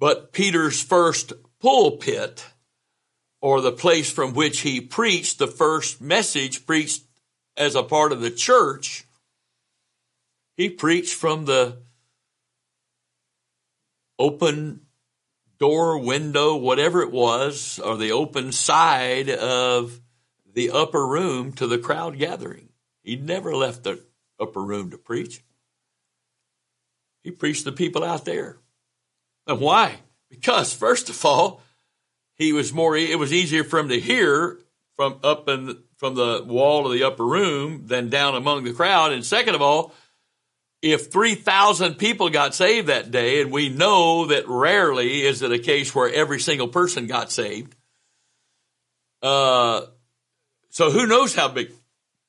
But 0.03 0.33
Peter's 0.33 0.83
first 0.83 1.33
pulpit, 1.61 2.45
or 3.41 3.61
the 3.61 3.71
place 3.71 4.11
from 4.11 4.35
which 4.35 4.63
he 4.63 4.81
preached, 4.81 5.39
the 5.39 5.47
first 5.47 6.01
message 6.01 6.67
preached 6.67 7.05
as 7.57 7.77
a 7.77 7.85
part 7.85 8.11
of 8.11 8.21
the 8.21 8.33
church, 8.33 9.07
he 10.57 10.71
preached 10.71 11.15
from 11.15 11.45
the 11.45 11.83
open 14.19 14.87
door, 15.61 15.97
window, 15.99 16.57
whatever 16.57 17.03
it 17.03 17.13
was, 17.13 17.79
or 17.79 17.97
the 17.97 18.11
open 18.11 18.51
side 18.51 19.31
of 19.31 20.01
the 20.53 20.73
upper 20.73 21.07
room 21.07 21.53
to 21.53 21.69
the 21.69 21.79
crowd 21.79 22.19
gathering. 22.19 22.71
He 23.05 23.15
never 23.15 23.55
left 23.55 23.85
the 23.85 24.05
upper 24.41 24.65
room 24.65 24.91
to 24.91 24.99
preach. 24.99 25.45
He 27.23 27.31
preached 27.31 27.65
the 27.65 27.71
people 27.71 28.03
out 28.03 28.25
there. 28.25 28.62
And 29.47 29.61
why? 29.61 29.97
Because 30.31 30.75
first 30.75 31.09
of 31.09 31.25
all, 31.25 31.61
he 32.35 32.53
was 32.53 32.73
more 32.73 32.97
it 32.97 33.19
was 33.19 33.33
easier 33.33 33.65
for 33.65 33.79
him 33.79 33.89
to 33.89 34.01
hear 34.01 34.59
from 34.97 35.19
up 35.23 35.49
in 35.49 35.79
from 35.97 36.15
the 36.15 36.43
wall 36.45 36.87
of 36.87 36.93
the 36.93 37.05
upper 37.05 37.25
room 37.25 37.87
than 37.87 38.09
down 38.09 38.35
among 38.35 38.65
the 38.65 38.73
crowd. 38.73 39.13
And 39.13 39.25
second 39.25 39.55
of 39.55 39.63
all, 39.63 39.95
if 40.83 41.13
3,000 41.13 41.95
people 41.95 42.29
got 42.29 42.57
saved 42.57 42.89
that 42.89 43.13
day, 43.13 43.41
and 43.41 43.53
we 43.53 43.69
know 43.69 44.27
that 44.27 44.49
rarely 44.49 45.23
is 45.23 45.43
it 45.43 45.53
a 45.53 45.61
case 45.61 45.95
where 45.95 46.13
every 46.13 46.41
single 46.41 46.67
person 46.67 47.07
got 47.07 47.31
saved, 47.31 47.77
uh, 49.23 49.83
so 50.71 50.91
who 50.91 51.07
knows 51.07 51.37
how 51.37 51.47
big 51.47 51.71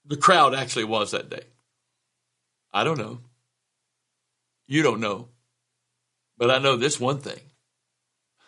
the 0.06 0.18
crowd 0.18 0.54
actually 0.54 0.86
was 0.86 1.12
that 1.12 1.32
day? 1.32 1.44
I 2.72 2.84
don't 2.84 3.00
know. 3.00 3.20
You 4.68 4.84
don't 4.84 5.00
know. 5.00 5.30
But 6.38 6.52
I 6.52 6.60
know 6.60 6.76
this 6.76 7.00
one 7.00 7.20
thing. 7.20 7.40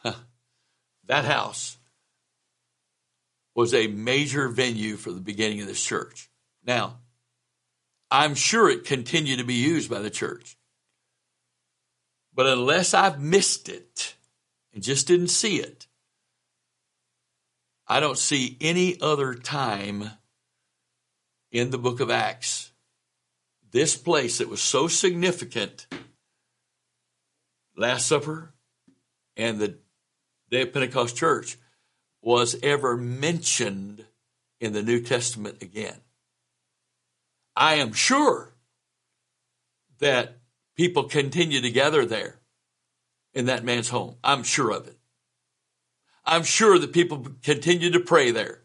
that 1.05 1.25
house 1.25 1.77
was 3.55 3.73
a 3.73 3.87
major 3.87 4.49
venue 4.49 4.97
for 4.97 5.11
the 5.11 5.21
beginning 5.21 5.61
of 5.61 5.67
this 5.67 5.83
church. 5.83 6.29
Now, 6.65 6.97
I'm 8.11 8.35
sure 8.35 8.69
it 8.69 8.85
continued 8.85 9.39
to 9.39 9.45
be 9.45 9.55
used 9.55 9.89
by 9.89 9.99
the 9.99 10.09
church. 10.09 10.57
But 12.33 12.47
unless 12.47 12.93
I've 12.93 13.21
missed 13.21 13.69
it 13.69 14.15
and 14.73 14.83
just 14.83 15.07
didn't 15.07 15.29
see 15.29 15.57
it, 15.57 15.87
I 17.87 17.99
don't 17.99 18.17
see 18.17 18.57
any 18.59 18.99
other 18.99 19.33
time 19.35 20.09
in 21.51 21.69
the 21.69 21.77
book 21.77 21.99
of 21.99 22.09
Acts 22.09 22.71
this 23.71 23.97
place 23.97 24.37
that 24.37 24.49
was 24.49 24.61
so 24.61 24.87
significant 24.87 25.85
Last 27.77 28.07
Supper 28.07 28.53
and 29.35 29.59
the 29.59 29.77
Day 30.49 30.61
of 30.61 30.73
Pentecost 30.73 31.15
Church 31.15 31.57
was 32.21 32.55
ever 32.63 32.95
mentioned 32.95 34.05
in 34.59 34.73
the 34.73 34.83
New 34.83 35.01
Testament 35.01 35.61
again. 35.61 35.99
I 37.55 37.75
am 37.75 37.93
sure 37.93 38.53
that 39.99 40.37
people 40.75 41.03
continue 41.03 41.61
to 41.61 41.69
gather 41.69 42.05
there 42.05 42.39
in 43.33 43.45
that 43.45 43.63
man's 43.63 43.89
home. 43.89 44.15
I'm 44.23 44.43
sure 44.43 44.71
of 44.71 44.87
it. 44.87 44.97
I'm 46.25 46.43
sure 46.43 46.79
that 46.79 46.93
people 46.93 47.27
continue 47.43 47.91
to 47.91 47.99
pray 47.99 48.31
there. 48.31 48.61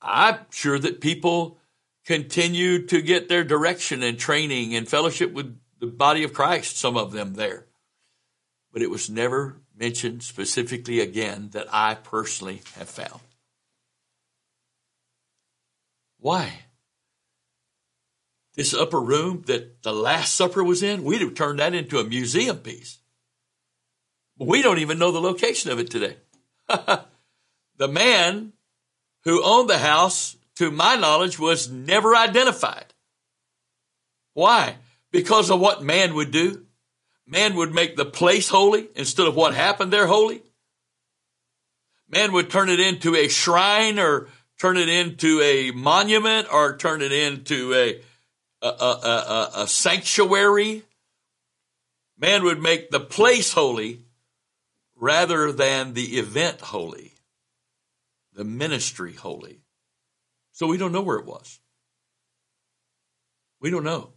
I'm 0.00 0.38
sure 0.50 0.78
that 0.78 1.00
people 1.00 1.58
continue 2.06 2.86
to 2.86 3.02
get 3.02 3.28
their 3.28 3.44
direction 3.44 4.02
and 4.02 4.18
training 4.18 4.74
and 4.74 4.88
fellowship 4.88 5.32
with 5.32 5.58
the 5.78 5.86
body 5.86 6.24
of 6.24 6.32
Christ, 6.32 6.76
some 6.76 6.96
of 6.96 7.12
them 7.12 7.34
there. 7.34 7.66
But 8.72 8.82
it 8.82 8.90
was 8.90 9.10
never 9.10 9.56
mentioned 9.76 10.22
specifically 10.22 11.00
again 11.00 11.50
that 11.52 11.66
I 11.72 11.94
personally 11.94 12.62
have 12.76 12.88
found. 12.88 13.20
Why? 16.18 16.52
This 18.54 18.74
upper 18.74 19.00
room 19.00 19.42
that 19.46 19.82
the 19.82 19.92
Last 19.92 20.34
Supper 20.34 20.62
was 20.62 20.82
in, 20.82 21.04
we'd 21.04 21.20
have 21.20 21.34
turned 21.34 21.58
that 21.58 21.74
into 21.74 21.98
a 21.98 22.04
museum 22.04 22.58
piece. 22.58 22.98
We 24.38 24.62
don't 24.62 24.78
even 24.78 24.98
know 24.98 25.10
the 25.10 25.20
location 25.20 25.70
of 25.70 25.78
it 25.78 25.90
today. 25.90 26.16
the 26.68 27.88
man 27.88 28.52
who 29.24 29.44
owned 29.44 29.70
the 29.70 29.78
house, 29.78 30.36
to 30.56 30.70
my 30.70 30.96
knowledge, 30.96 31.38
was 31.38 31.70
never 31.70 32.14
identified. 32.14 32.92
Why? 34.34 34.76
Because 35.10 35.50
of 35.50 35.60
what 35.60 35.82
man 35.82 36.14
would 36.14 36.30
do. 36.30 36.66
Man 37.26 37.54
would 37.56 37.72
make 37.72 37.96
the 37.96 38.04
place 38.04 38.48
holy 38.48 38.88
instead 38.94 39.26
of 39.26 39.34
what 39.34 39.54
happened 39.54 39.92
there 39.92 40.06
holy. 40.06 40.42
Man 42.08 42.32
would 42.32 42.50
turn 42.50 42.68
it 42.68 42.80
into 42.80 43.14
a 43.14 43.28
shrine 43.28 43.98
or 43.98 44.28
turn 44.58 44.76
it 44.76 44.88
into 44.88 45.40
a 45.40 45.70
monument 45.70 46.48
or 46.52 46.76
turn 46.76 47.00
it 47.02 47.12
into 47.12 47.74
a 47.74 48.00
a, 48.62 48.66
a, 48.66 49.50
a, 49.56 49.66
sanctuary. 49.66 50.84
Man 52.16 52.44
would 52.44 52.62
make 52.62 52.90
the 52.90 53.00
place 53.00 53.52
holy 53.52 54.02
rather 54.94 55.50
than 55.50 55.94
the 55.94 56.18
event 56.18 56.60
holy, 56.60 57.14
the 58.34 58.44
ministry 58.44 59.14
holy. 59.14 59.62
So 60.52 60.68
we 60.68 60.76
don't 60.76 60.92
know 60.92 61.02
where 61.02 61.18
it 61.18 61.26
was. 61.26 61.58
We 63.60 63.70
don't 63.70 63.84
know. 63.84 64.10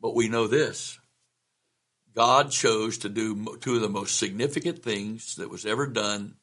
But 0.00 0.14
we 0.14 0.28
know 0.28 0.46
this. 0.46 0.99
God 2.20 2.50
chose 2.50 2.98
to 2.98 3.08
do 3.08 3.56
two 3.62 3.76
of 3.76 3.80
the 3.80 3.88
most 3.88 4.18
significant 4.18 4.82
things 4.82 5.36
that 5.36 5.48
was 5.48 5.64
ever 5.64 5.86
done 5.86 6.34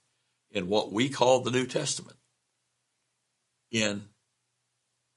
in 0.49 0.69
what 0.69 0.91
we 0.91 1.07
call 1.07 1.41
the 1.41 1.51
New 1.51 1.67
Testament 1.67 2.17
in 3.69 4.01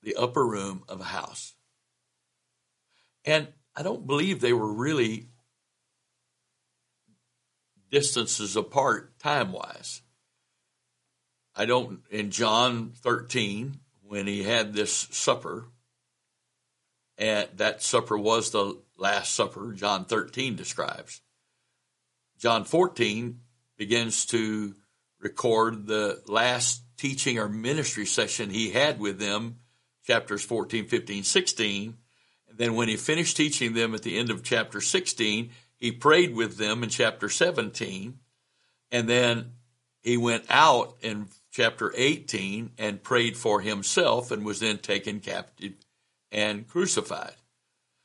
the 0.03 0.17
upper 0.17 0.47
room 0.47 0.83
of 0.87 1.01
a 1.01 1.05
house. 1.05 1.55
And 3.25 3.49
I 3.75 3.83
don't 3.83 4.07
believe 4.07 4.43
they 4.43 4.53
were 4.53 4.71
really 4.71 5.29
distances 7.91 8.55
apart 8.55 9.19
time 9.19 9.53
wise. 9.53 10.03
I 11.57 11.65
don't, 11.65 12.01
in 12.11 12.31
John 12.31 12.93
13, 12.97 13.81
when 14.03 14.27
he 14.27 14.43
had 14.43 14.75
this 14.75 15.09
supper, 15.11 15.69
and 17.21 17.47
that 17.57 17.83
supper 17.83 18.17
was 18.17 18.51
the 18.51 18.79
Last 18.97 19.35
Supper, 19.35 19.73
John 19.75 20.07
13 20.07 20.57
describes. 20.57 21.21
John 22.39 22.65
14 22.65 23.41
begins 23.77 24.25
to 24.27 24.75
record 25.21 25.87
the 25.87 26.23
last 26.27 26.83
teaching 26.97 27.39
or 27.39 27.49
ministry 27.49 28.07
session 28.07 28.49
he 28.49 28.71
had 28.71 28.99
with 28.99 29.19
them, 29.19 29.57
chapters 30.07 30.43
14, 30.43 30.87
15, 30.87 31.23
16. 31.23 31.97
And 32.49 32.59
then 32.59 32.75
when 32.75 32.89
he 32.89 32.97
finished 32.97 33.37
teaching 33.37 33.75
them 33.75 33.95
at 33.95 34.03
the 34.03 34.19
end 34.19 34.31
of 34.31 34.43
chapter 34.43 34.81
16, 34.81 35.51
he 35.77 35.93
prayed 35.93 36.35
with 36.35 36.57
them 36.57 36.83
in 36.83 36.89
chapter 36.89 37.29
17. 37.29 38.19
And 38.91 39.09
then 39.09 39.53
he 40.03 40.17
went 40.17 40.45
out 40.49 40.97
in 41.03 41.29
chapter 41.51 41.93
18 41.95 42.73
and 42.79 43.03
prayed 43.03 43.37
for 43.37 43.61
himself 43.61 44.31
and 44.31 44.45
was 44.45 44.61
then 44.61 44.79
taken 44.79 45.21
captive 45.21 45.75
and 46.33 46.67
crucified. 46.67 47.35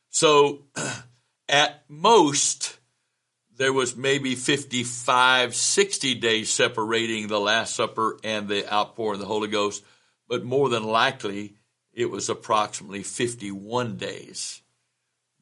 So 0.10 0.64
at 1.50 1.84
most, 1.88 2.78
there 3.58 3.74
was 3.74 3.96
maybe 3.96 4.36
55, 4.36 5.56
60 5.56 6.16
days 6.16 6.50
separating 6.50 7.28
the 7.28 7.40
Last 7.40 7.76
Supper 7.76 8.18
and 8.24 8.48
the 8.48 8.72
outpouring 8.72 9.16
of 9.16 9.20
the 9.20 9.26
Holy 9.28 9.48
Ghost, 9.48 9.84
but 10.28 10.44
more 10.44 10.70
than 10.70 10.84
likely, 10.84 11.56
it 11.94 12.10
was 12.12 12.30
approximately 12.30 13.04
51 13.04 13.96
days 13.98 14.62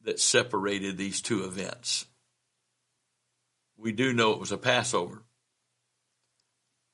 that 0.04 0.20
separated 0.20 0.96
these 0.96 1.20
two 1.20 1.44
events. 1.44 2.06
We 3.76 3.90
do 3.92 4.12
know 4.12 4.32
it 4.32 4.38
was 4.38 4.52
a 4.52 4.58
Passover, 4.58 5.22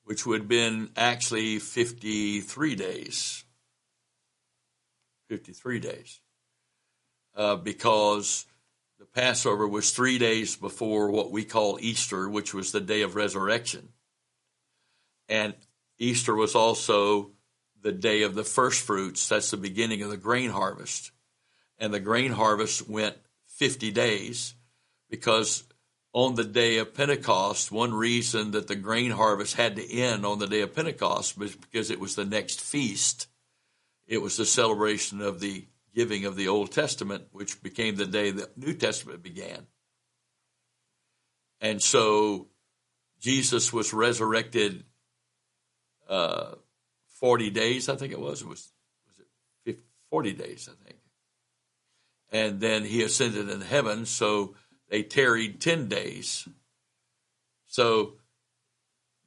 which 0.03 0.25
would 0.25 0.41
have 0.41 0.47
been 0.47 0.89
actually 0.97 1.59
53 1.59 2.75
days. 2.75 3.43
53 5.31 5.79
days 5.79 6.19
uh, 7.37 7.55
because 7.55 8.45
the 8.99 9.05
Passover 9.05 9.65
was 9.65 9.91
three 9.91 10.17
days 10.17 10.57
before 10.57 11.09
what 11.09 11.31
we 11.31 11.45
call 11.45 11.77
Easter, 11.79 12.29
which 12.29 12.53
was 12.53 12.73
the 12.73 12.81
day 12.81 13.01
of 13.01 13.15
resurrection. 13.15 13.93
And 15.29 15.53
Easter 15.97 16.35
was 16.35 16.53
also 16.53 17.31
the 17.81 17.93
day 17.93 18.23
of 18.23 18.35
the 18.35 18.43
first 18.43 18.83
fruits. 18.83 19.29
That's 19.29 19.51
the 19.51 19.55
beginning 19.55 20.01
of 20.01 20.09
the 20.09 20.17
grain 20.17 20.49
harvest. 20.49 21.11
And 21.79 21.93
the 21.93 22.01
grain 22.01 22.33
harvest 22.33 22.89
went 22.89 23.15
50 23.55 23.89
days 23.91 24.53
because 25.09 25.63
on 26.11 26.35
the 26.35 26.43
day 26.43 26.79
of 26.79 26.93
Pentecost, 26.93 27.71
one 27.71 27.93
reason 27.93 28.51
that 28.51 28.67
the 28.67 28.75
grain 28.75 29.11
harvest 29.11 29.55
had 29.55 29.77
to 29.77 29.93
end 29.93 30.25
on 30.25 30.39
the 30.39 30.47
day 30.47 30.59
of 30.59 30.75
Pentecost 30.75 31.37
was 31.37 31.55
because 31.55 31.89
it 31.89 32.01
was 32.01 32.15
the 32.15 32.25
next 32.25 32.59
feast. 32.59 33.27
It 34.11 34.21
was 34.21 34.35
the 34.35 34.45
celebration 34.45 35.21
of 35.21 35.39
the 35.39 35.65
giving 35.95 36.25
of 36.25 36.35
the 36.35 36.49
Old 36.49 36.73
Testament, 36.73 37.27
which 37.31 37.63
became 37.63 37.95
the 37.95 38.05
day 38.05 38.31
the 38.31 38.49
New 38.57 38.73
Testament 38.73 39.23
began. 39.23 39.67
And 41.61 41.81
so 41.81 42.49
Jesus 43.21 43.71
was 43.71 43.93
resurrected 43.93 44.83
uh, 46.09 46.55
40 47.21 47.51
days, 47.51 47.87
I 47.87 47.95
think 47.95 48.11
it 48.11 48.19
was. 48.19 48.41
It 48.41 48.49
was, 48.49 48.73
was 49.07 49.19
it 49.19 49.27
50, 49.63 49.81
40 50.09 50.33
days, 50.33 50.69
I 50.69 50.85
think. 50.85 50.99
And 52.33 52.59
then 52.59 52.83
he 52.83 53.03
ascended 53.03 53.47
in 53.47 53.61
heaven, 53.61 54.05
so 54.05 54.55
they 54.89 55.03
tarried 55.03 55.61
10 55.61 55.87
days. 55.87 56.49
So 57.65 58.15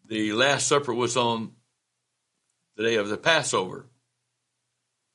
the 0.07 0.35
Last 0.35 0.69
Supper 0.69 0.93
was 0.93 1.17
on 1.17 1.53
the 2.77 2.83
day 2.83 2.97
of 2.97 3.09
the 3.09 3.17
Passover. 3.17 3.87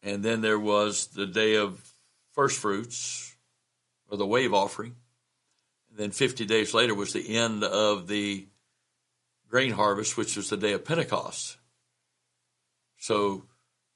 And 0.01 0.23
then 0.23 0.41
there 0.41 0.59
was 0.59 1.07
the 1.07 1.25
day 1.25 1.55
of 1.55 1.93
first 2.33 2.59
fruits 2.59 3.35
or 4.09 4.17
the 4.17 4.25
wave 4.25 4.53
offering. 4.53 4.95
And 5.89 5.99
then 5.99 6.11
50 6.11 6.45
days 6.45 6.73
later 6.73 6.93
was 6.95 7.13
the 7.13 7.37
end 7.37 7.63
of 7.63 8.07
the 8.07 8.47
grain 9.49 9.71
harvest, 9.71 10.17
which 10.17 10.37
was 10.37 10.49
the 10.49 10.57
day 10.57 10.73
of 10.73 10.85
Pentecost. 10.85 11.57
So 12.97 13.45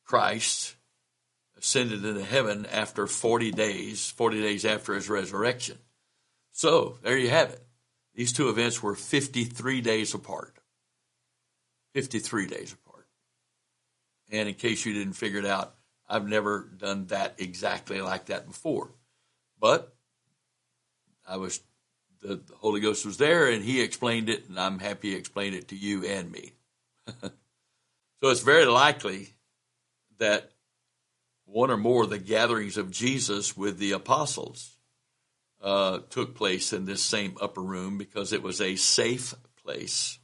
Christ 0.04 0.76
ascended 1.58 2.04
into 2.04 2.24
heaven 2.24 2.66
after 2.66 3.08
40 3.08 3.52
days, 3.52 4.10
40 4.12 4.42
days 4.42 4.66
after 4.66 4.94
his 4.94 5.10
resurrection. 5.10 5.78
So 6.52 6.98
there 7.04 7.18
you 7.18 7.30
have 7.30 7.52
it. 7.52 7.66
These 8.16 8.34
two 8.34 8.50
events 8.50 8.84
were 8.84 8.96
53 8.96 9.82
days 9.82 10.14
apart. 10.14 10.54
53 11.94 12.48
days 12.48 12.74
apart. 12.74 13.08
And 14.32 14.50
in 14.50 14.56
case 14.56 14.86
you 14.86 14.94
didn't 14.94 15.14
figure 15.14 15.40
it 15.40 15.46
out, 15.46 15.76
I've 16.14 16.28
never 16.28 16.70
done 16.78 17.08
that 17.08 17.36
exactly 17.40 18.00
like 18.00 18.26
that 18.26 18.46
before. 18.46 18.92
But 19.60 19.96
I 21.28 21.38
was, 21.38 21.60
the, 22.22 22.36
the 22.36 22.54
Holy 22.56 22.82
Ghost 22.82 23.04
was 23.04 23.18
there 23.18 23.50
and 23.50 23.64
he 23.64 23.82
explained 23.82 24.30
it, 24.30 24.48
and 24.48 24.60
I'm 24.60 24.78
happy 24.78 25.10
he 25.10 25.16
explained 25.16 25.56
it 25.56 25.70
to 25.70 25.76
you 25.76 26.06
and 26.06 26.32
me. 26.32 26.52
so 27.08 27.32
it's 28.30 28.42
very 28.42 28.66
likely 28.66 29.30
that 30.20 30.52
one 31.46 31.72
or 31.72 31.78
more 31.78 32.04
of 32.04 32.12
the 32.12 32.20
gatherings 32.20 32.78
of 32.78 32.92
Jesus 32.92 33.58
with 33.58 33.80
the 33.80 33.94
apostles 33.94 34.78
uh, 35.64 35.98
took 36.12 36.36
place 36.36 36.74
in 36.74 36.86
this 36.86 37.02
same 37.02 37.38
upper 37.42 37.62
room 37.62 37.98
because 37.98 38.34
it 38.34 38.44
was 38.44 38.62
a 38.62 38.76
safe 38.76 39.34
place 39.64 40.20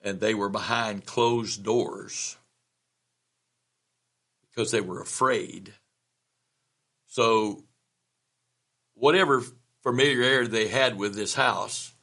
and 0.00 0.20
they 0.20 0.34
were 0.34 0.48
behind 0.48 1.04
closed 1.04 1.64
doors 1.64 2.36
because 4.60 4.72
they 4.72 4.82
were 4.82 5.00
afraid. 5.00 5.72
So, 7.06 7.64
whatever 8.92 9.42
familiarity 9.82 10.48
they 10.48 10.68
had 10.68 10.98
with 10.98 11.14
this 11.14 11.34
house, 11.34 11.94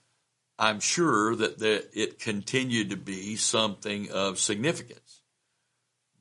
I'm 0.58 0.80
sure 0.80 1.36
that 1.36 1.60
the, 1.60 1.88
it 1.93 2.17
continued 2.17 2.89
to 2.89 2.98
be 2.98 3.36
something 3.36 4.10
of 4.10 4.39
significance. 4.39 5.22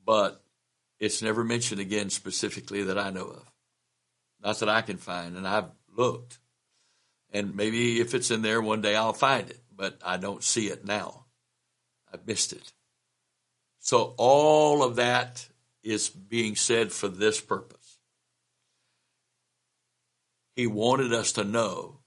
But 0.05 0.43
it's 0.99 1.23
never 1.23 1.43
mentioned 1.43 1.81
again 1.81 2.11
specifically 2.11 2.83
that 2.83 2.99
I 2.99 3.09
know 3.09 3.25
of. 3.25 3.51
Not 4.43 4.59
that 4.59 4.69
I 4.69 4.83
can 4.83 4.97
find, 4.97 5.37
and 5.37 5.47
I've 5.47 5.71
looked. 5.95 6.37
And 7.33 7.55
maybe 7.55 7.99
if 7.99 8.13
it's 8.13 8.29
in 8.29 8.43
there 8.43 8.61
one 8.61 8.83
day 8.83 8.95
I'll 8.95 9.11
find 9.11 9.49
it, 9.49 9.63
but 9.75 9.97
I 10.05 10.17
don't 10.17 10.43
see 10.43 10.67
it 10.67 10.85
now. 10.85 11.25
I've 12.13 12.27
missed 12.27 12.53
it. 12.53 12.73
So 13.79 14.13
all 14.17 14.83
of 14.83 14.97
that 14.97 15.47
is 15.87 16.09
being 16.09 16.55
said 16.55 16.91
for 16.91 17.07
this 17.07 17.39
purpose. 17.39 17.99
He 20.55 20.67
wanted 20.67 21.13
us 21.13 21.31
to 21.33 21.43
know 21.43 21.99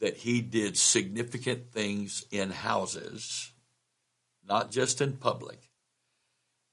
that 0.00 0.18
he 0.18 0.40
did 0.40 0.76
significant 0.76 1.72
things 1.72 2.26
in 2.30 2.50
houses, 2.50 3.52
not 4.46 4.70
just 4.70 5.00
in 5.00 5.12
public, 5.14 5.68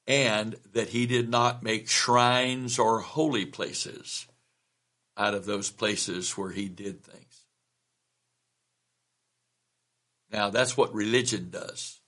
and 0.08 0.56
that 0.74 0.90
he 0.90 1.06
did 1.06 1.30
not 1.30 1.64
make 1.64 1.88
shrines 1.88 2.80
or 2.80 3.00
holy 3.00 3.46
places 3.46 4.28
out 5.16 5.34
of 5.34 5.46
those 5.46 5.70
places 5.70 6.38
where 6.38 6.52
he 6.52 6.68
did 6.68 7.04
things. 7.04 7.46
Now, 10.32 10.50
that's 10.50 10.76
what 10.76 10.94
religion 10.94 11.50
does. 11.52 12.00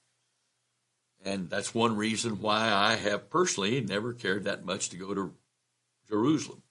And 1.25 1.49
that's 1.49 1.73
one 1.73 1.97
reason 1.97 2.39
why 2.39 2.71
I 2.71 2.95
have 2.95 3.31
personally 3.31 3.81
never 3.81 4.13
cared 4.13 4.43
that 4.43 4.63
much 4.63 4.89
to 4.89 4.97
go 4.97 5.15
to 5.15 5.33
Jerusalem 6.07 6.61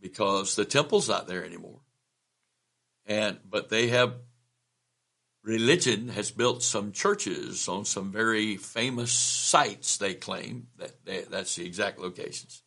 because 0.00 0.54
the 0.54 0.64
temple's 0.64 1.08
not 1.08 1.26
there 1.26 1.44
anymore. 1.44 1.80
And 3.06 3.38
but 3.50 3.70
they 3.70 3.88
have 3.88 4.14
religion 5.42 6.08
has 6.08 6.30
built 6.30 6.62
some 6.62 6.92
churches 6.92 7.66
on 7.68 7.84
some 7.84 8.12
very 8.12 8.56
famous 8.56 9.10
sites, 9.10 9.96
they 9.96 10.14
claim, 10.14 10.68
that 10.78 11.04
they, 11.04 11.22
that's 11.22 11.56
the 11.56 11.66
exact 11.66 11.98
locations, 11.98 12.62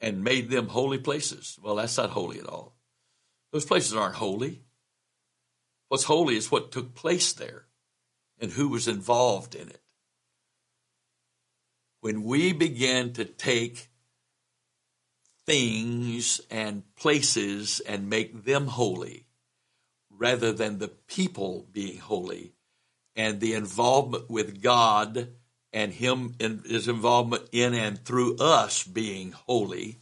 and 0.00 0.24
made 0.24 0.48
them 0.48 0.68
holy 0.68 0.98
places. 0.98 1.58
Well, 1.62 1.76
that's 1.76 1.98
not 1.98 2.10
holy 2.10 2.40
at 2.40 2.46
all. 2.46 2.76
Those 3.52 3.66
places 3.66 3.94
aren't 3.94 4.16
holy. 4.16 4.62
What's 5.88 6.04
holy 6.04 6.36
is 6.36 6.50
what 6.50 6.72
took 6.72 6.94
place 6.94 7.34
there 7.34 7.66
and 8.40 8.52
who 8.52 8.68
was 8.68 8.88
involved 8.88 9.54
in 9.54 9.68
it. 9.68 9.82
When 12.00 12.22
we 12.24 12.52
begin 12.52 13.12
to 13.14 13.24
take 13.24 13.88
things 15.46 16.40
and 16.50 16.82
places 16.96 17.80
and 17.80 18.08
make 18.08 18.44
them 18.44 18.66
holy, 18.68 19.26
rather 20.10 20.52
than 20.52 20.78
the 20.78 20.88
people 20.88 21.66
being 21.72 21.98
holy 21.98 22.52
and 23.16 23.40
the 23.40 23.54
involvement 23.54 24.30
with 24.30 24.62
God 24.62 25.28
and 25.72 25.92
Him 25.92 26.34
and 26.40 26.64
His 26.64 26.88
involvement 26.88 27.48
in 27.52 27.74
and 27.74 28.02
through 28.04 28.36
us 28.36 28.82
being 28.82 29.32
holy 29.32 29.98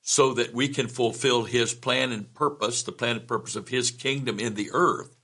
so 0.00 0.34
that 0.34 0.54
we 0.54 0.68
can 0.68 0.88
fulfill 0.88 1.44
His 1.44 1.74
plan 1.74 2.12
and 2.12 2.32
purpose, 2.32 2.82
the 2.82 2.92
plan 2.92 3.16
and 3.16 3.28
purpose 3.28 3.56
of 3.56 3.68
His 3.68 3.90
kingdom 3.90 4.38
in 4.38 4.54
the 4.54 4.70
earth 4.72 5.16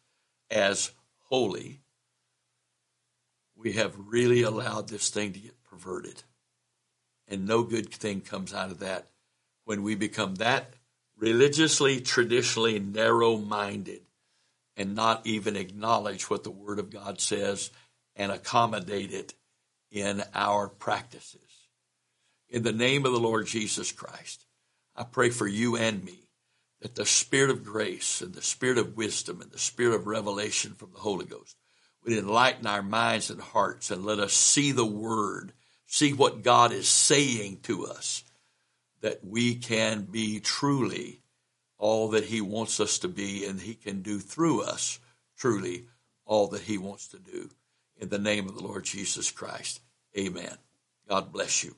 as 0.50 0.92
holy. 1.24 1.80
We 3.64 3.72
have 3.72 3.96
really 3.98 4.42
allowed 4.42 4.88
this 4.88 5.08
thing 5.08 5.32
to 5.32 5.40
get 5.40 5.64
perverted. 5.64 6.22
And 7.26 7.46
no 7.46 7.62
good 7.62 7.90
thing 7.90 8.20
comes 8.20 8.52
out 8.52 8.70
of 8.70 8.80
that 8.80 9.08
when 9.64 9.82
we 9.82 9.94
become 9.94 10.34
that 10.34 10.74
religiously, 11.16 12.02
traditionally 12.02 12.78
narrow 12.78 13.38
minded 13.38 14.02
and 14.76 14.94
not 14.94 15.26
even 15.26 15.56
acknowledge 15.56 16.28
what 16.28 16.44
the 16.44 16.50
Word 16.50 16.78
of 16.78 16.90
God 16.90 17.22
says 17.22 17.70
and 18.14 18.30
accommodate 18.30 19.14
it 19.14 19.32
in 19.90 20.22
our 20.34 20.68
practices. 20.68 21.40
In 22.50 22.64
the 22.64 22.72
name 22.72 23.06
of 23.06 23.12
the 23.12 23.18
Lord 23.18 23.46
Jesus 23.46 23.92
Christ, 23.92 24.44
I 24.94 25.04
pray 25.04 25.30
for 25.30 25.46
you 25.46 25.74
and 25.74 26.04
me 26.04 26.28
that 26.82 26.96
the 26.96 27.06
Spirit 27.06 27.48
of 27.48 27.64
grace 27.64 28.20
and 28.20 28.34
the 28.34 28.42
Spirit 28.42 28.76
of 28.76 28.94
wisdom 28.94 29.40
and 29.40 29.50
the 29.50 29.58
Spirit 29.58 29.94
of 29.94 30.06
revelation 30.06 30.74
from 30.74 30.92
the 30.92 31.00
Holy 31.00 31.24
Ghost 31.24 31.56
would 32.04 32.12
enlighten 32.12 32.66
our 32.66 32.82
minds 32.82 33.30
and 33.30 33.40
hearts 33.40 33.90
and 33.90 34.04
let 34.04 34.18
us 34.18 34.32
see 34.32 34.72
the 34.72 34.84
Word, 34.84 35.52
see 35.86 36.12
what 36.12 36.42
God 36.42 36.72
is 36.72 36.88
saying 36.88 37.60
to 37.64 37.86
us, 37.86 38.24
that 39.00 39.24
we 39.24 39.54
can 39.54 40.02
be 40.02 40.40
truly 40.40 41.20
all 41.78 42.08
that 42.10 42.24
He 42.24 42.40
wants 42.40 42.80
us 42.80 42.98
to 43.00 43.08
be, 43.08 43.44
and 43.44 43.60
He 43.60 43.74
can 43.74 44.02
do 44.02 44.18
through 44.18 44.62
us 44.62 44.98
truly 45.36 45.86
all 46.24 46.48
that 46.48 46.62
He 46.62 46.78
wants 46.78 47.08
to 47.08 47.18
do. 47.18 47.50
In 47.98 48.08
the 48.08 48.18
name 48.18 48.48
of 48.48 48.54
the 48.54 48.62
Lord 48.62 48.84
Jesus 48.84 49.30
Christ, 49.30 49.80
amen. 50.16 50.56
God 51.08 51.32
bless 51.32 51.62
you. 51.62 51.74